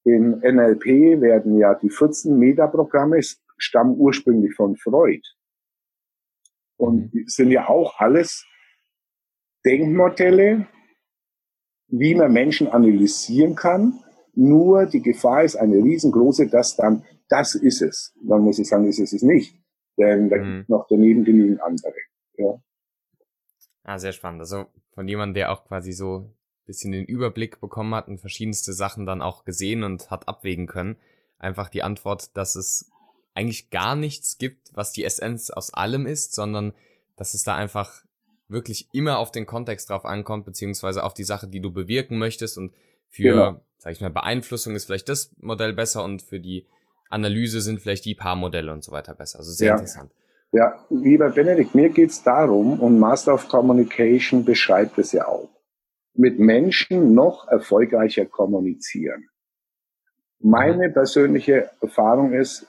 In 0.04 0.40
NLP 0.40 1.20
werden 1.20 1.56
ja 1.56 1.74
die 1.74 1.90
14 1.90 2.36
Metaprogramme 2.36 3.20
stammen 3.58 3.94
ursprünglich 3.96 4.54
von 4.56 4.76
Freud. 4.76 5.22
Und 6.76 7.14
mhm. 7.14 7.24
sind 7.26 7.52
ja 7.52 7.68
auch 7.68 8.00
alles 8.00 8.44
Denkmodelle, 9.64 10.66
wie 11.86 12.16
man 12.16 12.32
Menschen 12.32 12.66
analysieren 12.66 13.54
kann. 13.54 14.00
Nur 14.34 14.86
die 14.86 15.02
Gefahr 15.02 15.44
ist 15.44 15.54
eine 15.54 15.76
riesengroße, 15.76 16.48
dass 16.48 16.74
dann, 16.74 17.04
das 17.32 17.54
ist 17.54 17.80
es. 17.80 18.14
Dann 18.22 18.42
muss 18.42 18.58
ich 18.58 18.68
sagen, 18.68 18.86
das 18.86 18.98
ist 18.98 19.14
es 19.14 19.22
nicht. 19.22 19.56
Denn 19.96 20.28
da 20.28 20.36
mhm. 20.36 20.58
gibt 20.58 20.68
noch 20.68 20.86
daneben 20.88 21.24
genügend 21.24 21.62
andere. 21.62 21.94
Ja. 22.36 22.62
Ah, 23.84 23.98
sehr 23.98 24.12
spannend. 24.12 24.40
Also 24.40 24.66
von 24.94 25.08
jemandem, 25.08 25.34
der 25.34 25.52
auch 25.52 25.64
quasi 25.64 25.92
so 25.92 26.18
ein 26.18 26.34
bisschen 26.66 26.92
den 26.92 27.06
Überblick 27.06 27.58
bekommen 27.60 27.94
hat 27.94 28.08
und 28.08 28.20
verschiedenste 28.20 28.74
Sachen 28.74 29.06
dann 29.06 29.22
auch 29.22 29.44
gesehen 29.44 29.82
und 29.82 30.10
hat 30.10 30.28
abwägen 30.28 30.66
können. 30.66 30.96
Einfach 31.38 31.70
die 31.70 31.82
Antwort, 31.82 32.36
dass 32.36 32.54
es 32.54 32.90
eigentlich 33.34 33.70
gar 33.70 33.96
nichts 33.96 34.36
gibt, 34.36 34.70
was 34.74 34.92
die 34.92 35.04
Essenz 35.04 35.48
aus 35.48 35.72
allem 35.72 36.06
ist, 36.06 36.34
sondern 36.34 36.74
dass 37.16 37.32
es 37.32 37.44
da 37.44 37.54
einfach 37.54 38.04
wirklich 38.48 38.88
immer 38.92 39.18
auf 39.18 39.32
den 39.32 39.46
Kontext 39.46 39.88
drauf 39.88 40.04
ankommt, 40.04 40.44
beziehungsweise 40.44 41.02
auf 41.02 41.14
die 41.14 41.24
Sache, 41.24 41.48
die 41.48 41.60
du 41.60 41.72
bewirken 41.72 42.18
möchtest 42.18 42.58
und 42.58 42.74
für, 43.08 43.22
genau. 43.22 43.66
sag 43.78 43.92
ich 43.92 44.00
mal, 44.02 44.10
Beeinflussung 44.10 44.74
ist 44.74 44.84
vielleicht 44.84 45.08
das 45.08 45.34
Modell 45.38 45.72
besser 45.72 46.04
und 46.04 46.20
für 46.20 46.38
die 46.38 46.66
Analyse 47.12 47.60
sind 47.60 47.80
vielleicht 47.80 48.04
die 48.04 48.14
paar 48.14 48.36
Modelle 48.36 48.72
und 48.72 48.82
so 48.82 48.92
weiter 48.92 49.14
besser. 49.14 49.38
Also 49.38 49.52
sehr 49.52 49.68
ja. 49.68 49.74
interessant. 49.74 50.12
Ja, 50.52 50.84
lieber 50.90 51.30
Benedikt, 51.30 51.74
mir 51.74 51.88
geht's 51.88 52.22
darum, 52.22 52.78
und 52.80 52.98
Master 52.98 53.34
of 53.34 53.48
Communication 53.48 54.44
beschreibt 54.44 54.98
es 54.98 55.12
ja 55.12 55.26
auch, 55.26 55.48
mit 56.14 56.38
Menschen 56.38 57.14
noch 57.14 57.48
erfolgreicher 57.48 58.26
kommunizieren. 58.26 59.28
Meine 60.40 60.90
persönliche 60.90 61.70
Erfahrung 61.80 62.32
ist, 62.32 62.66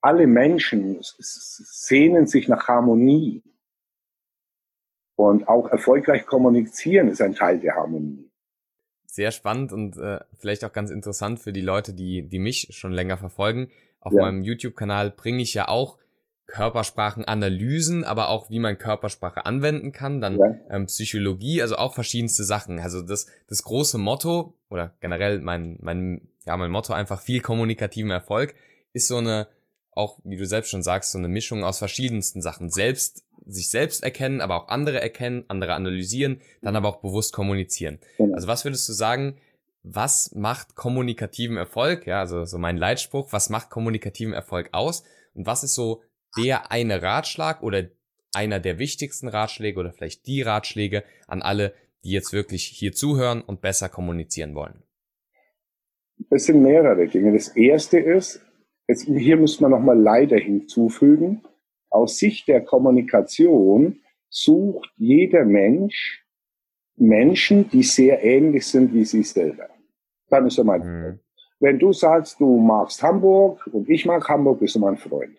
alle 0.00 0.26
Menschen 0.26 0.98
sehnen 1.00 2.26
sich 2.26 2.46
nach 2.46 2.68
Harmonie. 2.68 3.42
Und 5.16 5.48
auch 5.48 5.68
erfolgreich 5.68 6.24
kommunizieren 6.26 7.08
ist 7.08 7.20
ein 7.20 7.34
Teil 7.34 7.58
der 7.58 7.74
Harmonie. 7.74 8.29
Sehr 9.12 9.32
spannend 9.32 9.72
und 9.72 9.96
äh, 9.96 10.20
vielleicht 10.38 10.64
auch 10.64 10.72
ganz 10.72 10.90
interessant 10.90 11.40
für 11.40 11.52
die 11.52 11.60
Leute, 11.60 11.92
die, 11.92 12.22
die 12.22 12.38
mich 12.38 12.68
schon 12.70 12.92
länger 12.92 13.16
verfolgen. 13.16 13.70
Auf 14.00 14.12
ja. 14.12 14.22
meinem 14.22 14.42
YouTube-Kanal 14.42 15.10
bringe 15.10 15.42
ich 15.42 15.52
ja 15.52 15.68
auch 15.68 15.98
Körpersprachenanalysen, 16.46 18.04
aber 18.04 18.28
auch 18.28 18.50
wie 18.50 18.58
man 18.58 18.78
Körpersprache 18.78 19.46
anwenden 19.46 19.92
kann, 19.92 20.20
dann 20.20 20.38
ja. 20.38 20.54
ähm, 20.70 20.86
Psychologie, 20.86 21.60
also 21.60 21.76
auch 21.76 21.94
verschiedenste 21.94 22.44
Sachen. 22.44 22.78
Also 22.78 23.02
das, 23.02 23.26
das 23.48 23.62
große 23.62 23.98
Motto 23.98 24.54
oder 24.68 24.94
generell 25.00 25.40
mein, 25.40 25.78
mein, 25.80 26.28
ja, 26.46 26.56
mein 26.56 26.70
Motto 26.70 26.92
einfach 26.92 27.20
viel 27.20 27.40
kommunikativen 27.40 28.10
Erfolg 28.10 28.54
ist 28.92 29.08
so 29.08 29.16
eine, 29.16 29.48
auch 29.92 30.18
wie 30.24 30.36
du 30.36 30.46
selbst 30.46 30.70
schon 30.70 30.82
sagst, 30.82 31.12
so 31.12 31.18
eine 31.18 31.28
Mischung 31.28 31.64
aus 31.64 31.78
verschiedensten 31.78 32.42
Sachen. 32.42 32.70
Selbst, 32.70 33.24
sich 33.46 33.70
selbst 33.70 34.02
erkennen, 34.02 34.40
aber 34.40 34.56
auch 34.56 34.68
andere 34.68 35.00
erkennen, 35.00 35.44
andere 35.48 35.74
analysieren, 35.74 36.40
dann 36.62 36.76
aber 36.76 36.88
auch 36.88 37.00
bewusst 37.00 37.32
kommunizieren. 37.32 37.98
Genau. 38.18 38.34
Also 38.34 38.48
was 38.48 38.64
würdest 38.64 38.88
du 38.88 38.92
sagen, 38.92 39.36
was 39.82 40.34
macht 40.34 40.76
kommunikativen 40.76 41.56
Erfolg? 41.56 42.06
Ja, 42.06 42.20
also 42.20 42.44
so 42.44 42.58
mein 42.58 42.76
Leitspruch, 42.76 43.32
was 43.32 43.50
macht 43.50 43.70
kommunikativen 43.70 44.34
Erfolg 44.34 44.68
aus? 44.72 45.04
Und 45.34 45.46
was 45.46 45.64
ist 45.64 45.74
so 45.74 46.02
der 46.36 46.70
eine 46.70 47.02
Ratschlag 47.02 47.62
oder 47.62 47.88
einer 48.34 48.60
der 48.60 48.78
wichtigsten 48.78 49.28
Ratschläge 49.28 49.80
oder 49.80 49.92
vielleicht 49.92 50.26
die 50.26 50.42
Ratschläge 50.42 51.02
an 51.26 51.42
alle, 51.42 51.74
die 52.04 52.10
jetzt 52.10 52.32
wirklich 52.32 52.64
hier 52.66 52.92
zuhören 52.92 53.40
und 53.40 53.60
besser 53.60 53.88
kommunizieren 53.88 54.54
wollen? 54.54 54.82
Es 56.28 56.44
sind 56.44 56.62
mehrere 56.62 57.06
Dinge. 57.06 57.32
Das 57.32 57.48
erste 57.48 57.98
ist, 57.98 58.44
jetzt, 58.86 59.06
hier 59.06 59.36
muss 59.36 59.60
man 59.60 59.70
nochmal 59.70 59.98
leider 59.98 60.36
hinzufügen, 60.36 61.42
aus 61.90 62.18
Sicht 62.18 62.48
der 62.48 62.62
Kommunikation 62.62 64.00
sucht 64.28 64.90
jeder 64.96 65.44
Mensch 65.44 66.24
Menschen, 66.96 67.68
die 67.68 67.82
sehr 67.82 68.22
ähnlich 68.22 68.66
sind 68.66 68.92
wie 68.94 69.04
sie 69.04 69.22
selber. 69.22 69.68
Dann 70.28 70.46
ist 70.46 70.58
er 70.58 70.64
mein 70.64 70.80
mhm. 70.80 71.02
Freund. 71.02 71.20
Wenn 71.58 71.78
du 71.78 71.92
sagst, 71.92 72.40
du 72.40 72.56
magst 72.58 73.02
Hamburg 73.02 73.66
und 73.66 73.88
ich 73.88 74.06
mag 74.06 74.26
Hamburg, 74.28 74.60
bist 74.60 74.76
du 74.76 74.78
mein 74.78 74.96
Freund. 74.96 75.36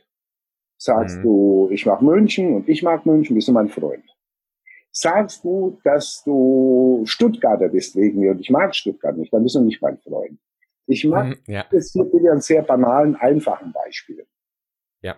Sagst 0.77 1.17
mhm. 1.17 1.23
du, 1.23 1.69
ich 1.71 1.85
mag 1.85 2.01
München 2.01 2.55
und 2.55 2.69
ich 2.69 2.83
mag 2.83 3.05
München, 3.05 3.35
bist 3.35 3.47
du 3.47 3.53
mein 3.53 3.69
Freund. 3.69 4.03
Sagst 4.91 5.43
du, 5.43 5.79
dass 5.83 6.21
du 6.25 7.03
Stuttgarter 7.05 7.69
bist 7.69 7.95
wegen 7.95 8.19
mir 8.19 8.31
und 8.31 8.41
ich 8.41 8.49
mag 8.49 8.75
Stuttgart 8.75 9.17
nicht, 9.17 9.31
dann 9.33 9.43
bist 9.43 9.55
du 9.55 9.61
nicht 9.61 9.81
mein 9.81 9.97
Freund. 9.99 10.37
Ich 10.85 11.05
mag 11.05 11.27
mhm, 11.27 11.53
ja. 11.53 11.65
das 11.71 11.91
hier 11.91 12.05
wieder 12.11 12.31
einen 12.31 12.41
sehr 12.41 12.61
banalen, 12.63 13.15
einfachen 13.15 13.71
Beispiel. 13.71 14.27
Ja. 15.01 15.15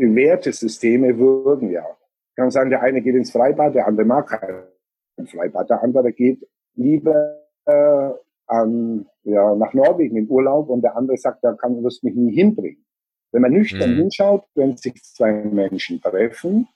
Wertesysteme 0.00 1.18
würden 1.18 1.70
ja. 1.70 1.84
Ich 2.30 2.36
kann 2.36 2.50
sagen, 2.50 2.70
der 2.70 2.82
eine 2.82 3.02
geht 3.02 3.14
ins 3.14 3.30
Freibad, 3.30 3.74
der 3.74 3.86
andere 3.86 4.06
mag 4.06 4.28
kein 4.28 5.26
Freibad, 5.26 5.68
der 5.68 5.82
andere 5.82 6.12
geht 6.12 6.46
lieber 6.74 7.36
äh, 7.66 8.10
an, 8.46 9.06
ja, 9.24 9.54
nach 9.54 9.74
Norwegen 9.74 10.16
in 10.16 10.28
Urlaub 10.28 10.68
und 10.68 10.82
der 10.82 10.96
andere 10.96 11.16
sagt, 11.16 11.44
da 11.44 11.52
kann, 11.52 11.82
wirst 11.82 12.02
mich 12.02 12.14
nie 12.14 12.34
hinbringen. 12.34 12.84
Wenn 13.32 13.42
man 13.42 13.52
nüchtern 13.52 13.92
mhm. 13.92 13.98
hinschaut, 13.98 14.44
wenn 14.54 14.76
sich 14.76 14.94
zwei 15.02 15.32
Menschen 15.32 16.00
treffen, 16.00 16.68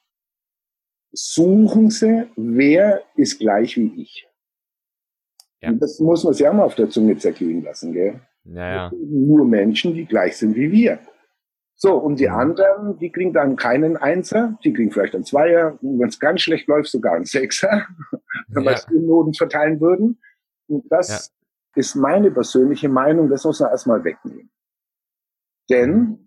suchen 1.12 1.90
sie, 1.90 2.26
wer 2.36 3.02
ist 3.16 3.38
gleich 3.38 3.76
wie 3.76 4.02
ich. 4.02 4.28
Ja. 5.60 5.72
Das 5.72 5.98
muss 5.98 6.24
man 6.24 6.34
sich 6.34 6.46
auch 6.46 6.52
mal 6.52 6.64
auf 6.64 6.74
der 6.74 6.90
Zunge 6.90 7.16
zergehen 7.16 7.62
lassen, 7.62 7.92
gell? 7.92 8.20
Ja, 8.44 8.74
ja. 8.74 8.92
Nur 8.94 9.44
Menschen, 9.46 9.94
die 9.94 10.04
gleich 10.04 10.36
sind 10.36 10.54
wie 10.54 10.70
wir. 10.70 10.98
So, 11.76 11.96
und 11.96 12.20
die 12.20 12.28
mhm. 12.28 12.34
anderen, 12.34 12.98
die 12.98 13.10
kriegen 13.10 13.32
dann 13.32 13.56
keinen 13.56 13.96
Einser, 13.96 14.58
die 14.64 14.72
kriegen 14.72 14.90
vielleicht 14.90 15.14
einen 15.14 15.24
Zweier, 15.24 15.78
wenn 15.82 16.08
es 16.08 16.20
ganz 16.20 16.42
schlecht 16.42 16.68
läuft, 16.68 16.88
sogar 16.88 17.14
einen 17.14 17.24
Sechser, 17.24 17.86
wenn 18.48 18.62
ja. 18.64 18.70
wir 18.70 18.76
es 18.76 18.88
in 18.88 19.06
Noten 19.06 19.34
verteilen 19.34 19.80
würden. 19.80 20.20
Und 20.68 20.84
das 20.90 21.08
ja. 21.08 21.80
ist 21.80 21.94
meine 21.96 22.30
persönliche 22.30 22.88
Meinung, 22.88 23.28
das 23.28 23.44
muss 23.44 23.60
man 23.60 23.70
erstmal 23.70 24.04
wegnehmen. 24.04 24.50
Denn 25.68 25.90
mhm. 25.90 26.24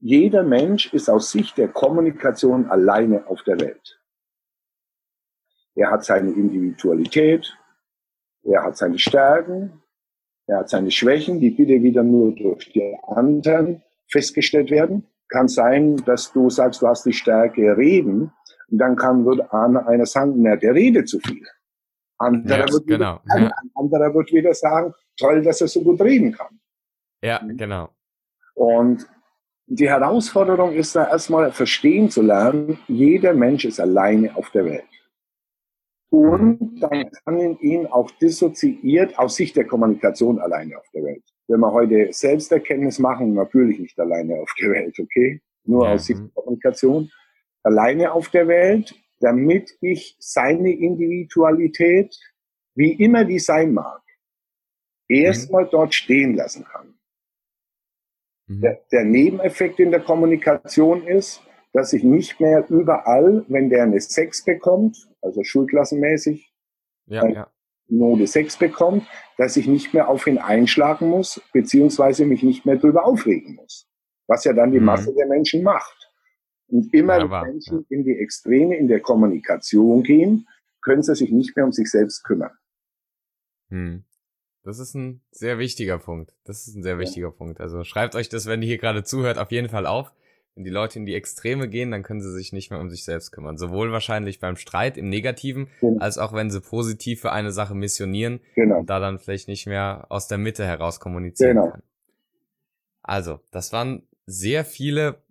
Jeder 0.00 0.44
Mensch 0.44 0.92
ist 0.92 1.10
aus 1.10 1.32
Sicht 1.32 1.58
der 1.58 1.68
Kommunikation 1.68 2.70
alleine 2.70 3.26
auf 3.26 3.42
der 3.42 3.58
Welt. 3.60 4.00
Er 5.74 5.90
hat 5.90 6.04
seine 6.04 6.30
Individualität, 6.30 7.56
er 8.44 8.62
hat 8.62 8.76
seine 8.76 8.98
Stärken, 8.98 9.82
er 10.46 10.58
hat 10.58 10.68
seine 10.68 10.92
Schwächen, 10.92 11.40
die 11.40 11.50
bitte 11.50 11.82
wieder 11.82 12.04
nur 12.04 12.34
durch 12.34 12.72
die 12.72 12.96
anderen 13.02 13.82
festgestellt 14.10 14.70
werden. 14.70 15.06
Kann 15.28 15.48
sein, 15.48 15.96
dass 16.06 16.32
du 16.32 16.48
sagst, 16.50 16.82
du 16.82 16.88
hast 16.88 17.04
die 17.04 17.12
Stärke 17.12 17.76
reden, 17.76 18.32
und 18.70 18.78
dann 18.78 18.96
kann 18.96 19.24
wird 19.24 19.52
einer 19.52 20.06
sagen, 20.06 20.34
na, 20.42 20.56
der 20.56 20.74
redet 20.74 21.08
zu 21.08 21.18
viel. 21.20 21.46
Anderer, 22.18 22.66
ja, 22.66 22.72
wird 22.72 22.86
genau. 22.86 23.20
wieder, 23.24 23.40
ja. 23.40 23.52
anderer 23.74 24.14
wird 24.14 24.32
wieder 24.32 24.52
sagen, 24.52 24.92
toll, 25.16 25.42
dass 25.42 25.60
er 25.60 25.68
so 25.68 25.82
gut 25.82 26.00
reden 26.00 26.32
kann. 26.32 26.60
Ja, 27.22 27.40
genau. 27.44 27.90
Und 28.54 29.08
die 29.66 29.88
Herausforderung 29.88 30.72
ist 30.72 30.96
da 30.96 31.08
erstmal 31.08 31.52
verstehen 31.52 32.10
zu 32.10 32.22
lernen, 32.22 32.78
jeder 32.88 33.34
Mensch 33.34 33.64
ist 33.64 33.80
alleine 33.80 34.34
auf 34.36 34.50
der 34.50 34.64
Welt. 34.64 34.84
Und 36.10 36.60
mhm. 36.60 36.80
dann 36.80 37.10
kann 37.24 37.58
ihn 37.60 37.86
auch 37.86 38.10
dissoziiert 38.12 39.18
aus 39.18 39.36
Sicht 39.36 39.56
der 39.56 39.66
Kommunikation 39.66 40.40
alleine 40.40 40.78
auf 40.78 40.86
der 40.92 41.04
Welt. 41.04 41.24
Wenn 41.48 41.60
wir 41.60 41.72
heute 41.72 42.12
Selbsterkenntnis 42.12 42.98
machen, 42.98 43.34
natürlich 43.34 43.78
nicht 43.78 43.98
alleine 43.98 44.36
auf 44.36 44.52
der 44.60 44.70
Welt, 44.70 44.98
okay? 44.98 45.40
Nur 45.64 45.86
ja. 45.86 45.94
aus 45.94 46.06
Sicht 46.06 46.20
der 46.20 46.28
Kommunikation. 46.34 47.10
Alleine 47.62 48.12
auf 48.12 48.28
der 48.28 48.46
Welt, 48.48 48.94
damit 49.20 49.76
ich 49.80 50.16
seine 50.18 50.70
Individualität, 50.70 52.16
wie 52.74 52.92
immer 52.92 53.24
die 53.24 53.38
sein 53.38 53.72
mag, 53.74 54.02
erstmal 55.08 55.64
mhm. 55.64 55.70
dort 55.70 55.94
stehen 55.94 56.36
lassen 56.36 56.64
kann. 56.64 56.98
Mhm. 58.46 58.60
Der, 58.60 58.80
der 58.92 59.04
Nebeneffekt 59.04 59.80
in 59.80 59.90
der 59.90 60.00
Kommunikation 60.00 61.06
ist, 61.06 61.42
dass 61.72 61.92
ich 61.92 62.04
nicht 62.04 62.40
mehr 62.40 62.68
überall, 62.68 63.44
wenn 63.48 63.70
der 63.70 63.84
eine 63.84 64.00
6 64.00 64.44
bekommt, 64.44 65.08
also 65.20 65.42
schulklassenmäßig, 65.44 66.52
ja, 67.06 67.26
ja. 67.26 67.50
Note 67.88 68.26
6 68.26 68.58
bekommt, 68.58 69.06
dass 69.36 69.56
ich 69.56 69.66
nicht 69.66 69.94
mehr 69.94 70.08
auf 70.08 70.26
ihn 70.26 70.38
einschlagen 70.38 71.08
muss, 71.08 71.40
beziehungsweise 71.52 72.24
mich 72.26 72.42
nicht 72.42 72.66
mehr 72.66 72.76
darüber 72.76 73.04
aufregen 73.04 73.54
muss. 73.54 73.86
Was 74.26 74.44
ja 74.44 74.52
dann 74.52 74.72
die 74.72 74.80
mhm. 74.80 74.86
Masse 74.86 75.14
der 75.14 75.26
Menschen 75.26 75.62
macht. 75.62 76.10
Und 76.66 76.92
immer 76.92 77.18
ja, 77.18 77.30
wenn 77.30 77.52
Menschen 77.52 77.86
in 77.88 78.04
die 78.04 78.18
Extreme 78.18 78.76
in 78.76 78.88
der 78.88 79.00
Kommunikation 79.00 80.02
gehen, 80.02 80.46
können 80.82 81.02
sie 81.02 81.14
sich 81.14 81.30
nicht 81.30 81.56
mehr 81.56 81.64
um 81.64 81.72
sich 81.72 81.90
selbst 81.90 82.24
kümmern. 82.24 82.52
Hm. 83.70 84.04
Das 84.62 84.78
ist 84.78 84.94
ein 84.94 85.22
sehr 85.30 85.58
wichtiger 85.58 85.98
Punkt. 85.98 86.34
Das 86.44 86.66
ist 86.66 86.76
ein 86.76 86.82
sehr 86.82 86.98
wichtiger 86.98 87.28
ja. 87.28 87.32
Punkt. 87.32 87.60
Also 87.60 87.84
schreibt 87.84 88.14
euch 88.14 88.28
das, 88.28 88.46
wenn 88.46 88.60
ihr 88.60 88.68
hier 88.68 88.78
gerade 88.78 89.02
zuhört, 89.02 89.38
auf 89.38 89.50
jeden 89.50 89.70
Fall 89.70 89.86
auf. 89.86 90.12
Wenn 90.58 90.64
die 90.64 90.70
Leute 90.70 90.98
in 90.98 91.06
die 91.06 91.14
Extreme 91.14 91.68
gehen, 91.68 91.92
dann 91.92 92.02
können 92.02 92.20
sie 92.20 92.32
sich 92.32 92.52
nicht 92.52 92.72
mehr 92.72 92.80
um 92.80 92.90
sich 92.90 93.04
selbst 93.04 93.30
kümmern. 93.30 93.56
Sowohl 93.58 93.92
wahrscheinlich 93.92 94.40
beim 94.40 94.56
Streit 94.56 94.98
im 94.98 95.08
Negativen, 95.08 95.68
genau. 95.80 96.00
als 96.00 96.18
auch 96.18 96.32
wenn 96.32 96.50
sie 96.50 96.60
positiv 96.60 97.20
für 97.20 97.30
eine 97.30 97.52
Sache 97.52 97.76
missionieren 97.76 98.40
genau. 98.56 98.80
und 98.80 98.90
da 98.90 98.98
dann 98.98 99.20
vielleicht 99.20 99.46
nicht 99.46 99.68
mehr 99.68 100.06
aus 100.08 100.26
der 100.26 100.38
Mitte 100.38 100.66
heraus 100.66 100.98
kommunizieren 100.98 101.54
genau. 101.58 101.70
können. 101.70 101.84
Also, 103.02 103.38
das 103.52 103.72
waren 103.72 104.02
sehr 104.26 104.64
viele 104.64 105.22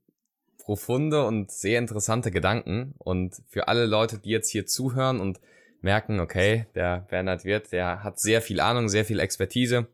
profunde 0.60 1.26
und 1.26 1.52
sehr 1.52 1.78
interessante 1.78 2.32
Gedanken. 2.32 2.94
Und 2.98 3.42
für 3.50 3.68
alle 3.68 3.86
Leute, 3.86 4.20
die 4.20 4.30
jetzt 4.30 4.50
hier 4.50 4.66
zuhören 4.66 5.20
und 5.20 5.42
merken, 5.82 6.22
okay, 6.22 6.68
der 6.74 7.06
Bernhard 7.10 7.44
Wirth, 7.44 7.74
der 7.74 8.02
hat 8.02 8.18
sehr 8.18 8.42
viel 8.42 8.62
Ahnung, 8.62 8.88
sehr 8.88 9.04
viel 9.04 9.20
Expertise, 9.20 9.88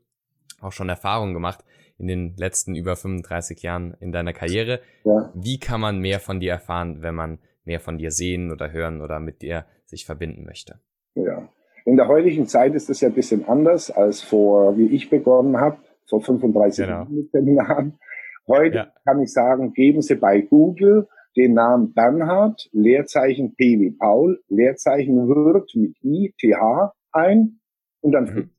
auch 0.62 0.74
schon 0.74 0.90
Erfahrung 0.90 1.34
gemacht 1.34 1.66
in 1.98 2.08
den 2.08 2.36
letzten 2.38 2.76
über 2.76 2.96
35 2.96 3.62
Jahren 3.62 3.96
in 4.00 4.12
deiner 4.12 4.34
Karriere. 4.34 4.80
Ja. 5.04 5.32
Wie 5.36 5.60
kann 5.60 5.82
man 5.82 6.00
mehr 6.00 6.20
von 6.20 6.40
dir 6.40 6.52
erfahren, 6.52 7.02
wenn 7.02 7.16
man 7.16 7.40
mehr 7.66 7.80
von 7.80 7.98
dir 7.98 8.12
sehen 8.12 8.52
oder 8.52 8.72
hören 8.72 9.02
oder 9.02 9.20
mit 9.20 9.42
dir 9.42 9.66
sich 9.86 10.06
verbinden 10.06 10.46
möchte? 10.46 10.80
Ja. 11.16 11.50
In 11.86 11.98
der 11.98 12.08
heutigen 12.08 12.48
Zeit 12.48 12.76
ist 12.76 12.90
das 12.90 13.02
ja 13.02 13.10
ein 13.10 13.14
bisschen 13.14 13.48
anders 13.48 13.92
als 13.92 14.22
vor, 14.22 14.78
wie 14.78 14.88
ich 14.88 15.10
begonnen 15.10 15.58
habe, 15.58 15.78
vor 16.08 16.22
35 16.22 16.86
genau. 16.86 17.08
Jahren. 17.64 18.00
Heute 18.48 18.76
ja. 18.76 18.88
kann 19.06 19.22
ich 19.22 19.32
sagen, 19.32 19.74
geben 19.74 20.02
Sie 20.02 20.16
bei 20.16 20.42
Google 20.42 21.08
den 21.36 21.54
Namen 21.54 21.94
Bernhard, 21.94 22.70
Leerzeichen 22.72 23.56
P 23.56 23.80
wie 23.80 23.92
Paul, 23.92 24.42
Leerzeichen 24.50 25.28
Wirt 25.28 25.72
mit 25.76 25.96
I, 26.04 26.34
TH 26.40 26.94
ein 27.12 27.60
und 28.02 28.12
dann 28.12 28.26
mhm. 28.26 28.50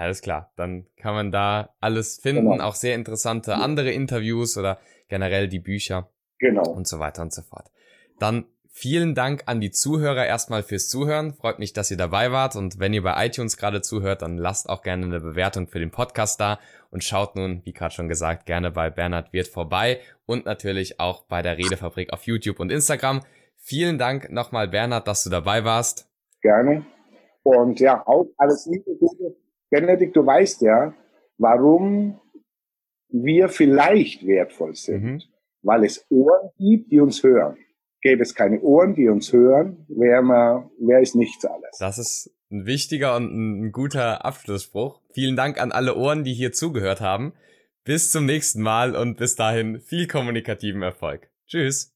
Alles 0.00 0.22
klar, 0.22 0.50
dann 0.56 0.86
kann 0.96 1.12
man 1.12 1.30
da 1.30 1.74
alles 1.78 2.16
finden, 2.16 2.48
genau. 2.50 2.64
auch 2.64 2.74
sehr 2.74 2.94
interessante 2.94 3.56
andere 3.56 3.90
Interviews 3.90 4.56
oder 4.56 4.78
generell 5.08 5.46
die 5.46 5.58
Bücher. 5.58 6.08
Genau. 6.38 6.62
Und 6.62 6.88
so 6.88 6.98
weiter 7.00 7.20
und 7.20 7.34
so 7.34 7.42
fort. 7.42 7.70
Dann 8.18 8.46
vielen 8.70 9.14
Dank 9.14 9.42
an 9.44 9.60
die 9.60 9.70
Zuhörer 9.70 10.24
erstmal 10.24 10.62
fürs 10.62 10.88
Zuhören. 10.88 11.34
Freut 11.34 11.58
mich, 11.58 11.74
dass 11.74 11.90
ihr 11.90 11.98
dabei 11.98 12.32
wart. 12.32 12.56
Und 12.56 12.78
wenn 12.78 12.94
ihr 12.94 13.02
bei 13.02 13.26
iTunes 13.26 13.58
gerade 13.58 13.82
zuhört, 13.82 14.22
dann 14.22 14.38
lasst 14.38 14.70
auch 14.70 14.80
gerne 14.80 15.04
eine 15.04 15.20
Bewertung 15.20 15.66
für 15.66 15.80
den 15.80 15.90
Podcast 15.90 16.40
da 16.40 16.60
und 16.90 17.04
schaut 17.04 17.36
nun, 17.36 17.60
wie 17.66 17.74
gerade 17.74 17.94
schon 17.94 18.08
gesagt, 18.08 18.46
gerne 18.46 18.70
bei 18.70 18.88
Bernhard 18.88 19.34
Wirt 19.34 19.48
vorbei 19.48 20.00
und 20.24 20.46
natürlich 20.46 20.98
auch 20.98 21.24
bei 21.24 21.42
der 21.42 21.58
Redefabrik 21.58 22.10
auf 22.14 22.22
YouTube 22.22 22.58
und 22.58 22.72
Instagram. 22.72 23.20
Vielen 23.58 23.98
Dank 23.98 24.30
nochmal, 24.30 24.66
Bernhard, 24.66 25.06
dass 25.06 25.24
du 25.24 25.28
dabei 25.28 25.62
warst. 25.66 26.08
Gerne. 26.40 26.86
Und 27.42 27.80
ja, 27.80 28.02
auch 28.06 28.28
alles 28.38 28.64
Liebe, 28.64 28.96
Gute 28.98 29.36
Benedikt, 29.70 30.16
du 30.16 30.26
weißt 30.26 30.62
ja, 30.62 30.94
warum 31.38 32.20
wir 33.08 33.48
vielleicht 33.48 34.26
wertvoll 34.26 34.74
sind. 34.74 35.02
Mhm. 35.02 35.22
Weil 35.62 35.84
es 35.84 36.06
Ohren 36.10 36.50
gibt, 36.58 36.90
die 36.90 37.00
uns 37.00 37.22
hören. 37.22 37.56
Gäbe 38.02 38.22
es 38.22 38.34
keine 38.34 38.60
Ohren, 38.62 38.94
die 38.94 39.08
uns 39.08 39.32
hören, 39.32 39.84
wäre 39.88 40.22
man, 40.22 40.70
wäre 40.78 41.02
es 41.02 41.14
nichts 41.14 41.44
alles. 41.44 41.76
Das 41.78 41.98
ist 41.98 42.34
ein 42.50 42.64
wichtiger 42.64 43.14
und 43.16 43.24
ein 43.24 43.72
guter 43.72 44.24
Abschlussspruch. 44.24 45.00
Vielen 45.12 45.36
Dank 45.36 45.60
an 45.60 45.70
alle 45.70 45.96
Ohren, 45.96 46.24
die 46.24 46.32
hier 46.32 46.52
zugehört 46.52 47.00
haben. 47.00 47.34
Bis 47.84 48.10
zum 48.10 48.24
nächsten 48.24 48.62
Mal 48.62 48.96
und 48.96 49.16
bis 49.16 49.36
dahin 49.36 49.80
viel 49.80 50.06
kommunikativen 50.06 50.82
Erfolg. 50.82 51.30
Tschüss. 51.46 51.88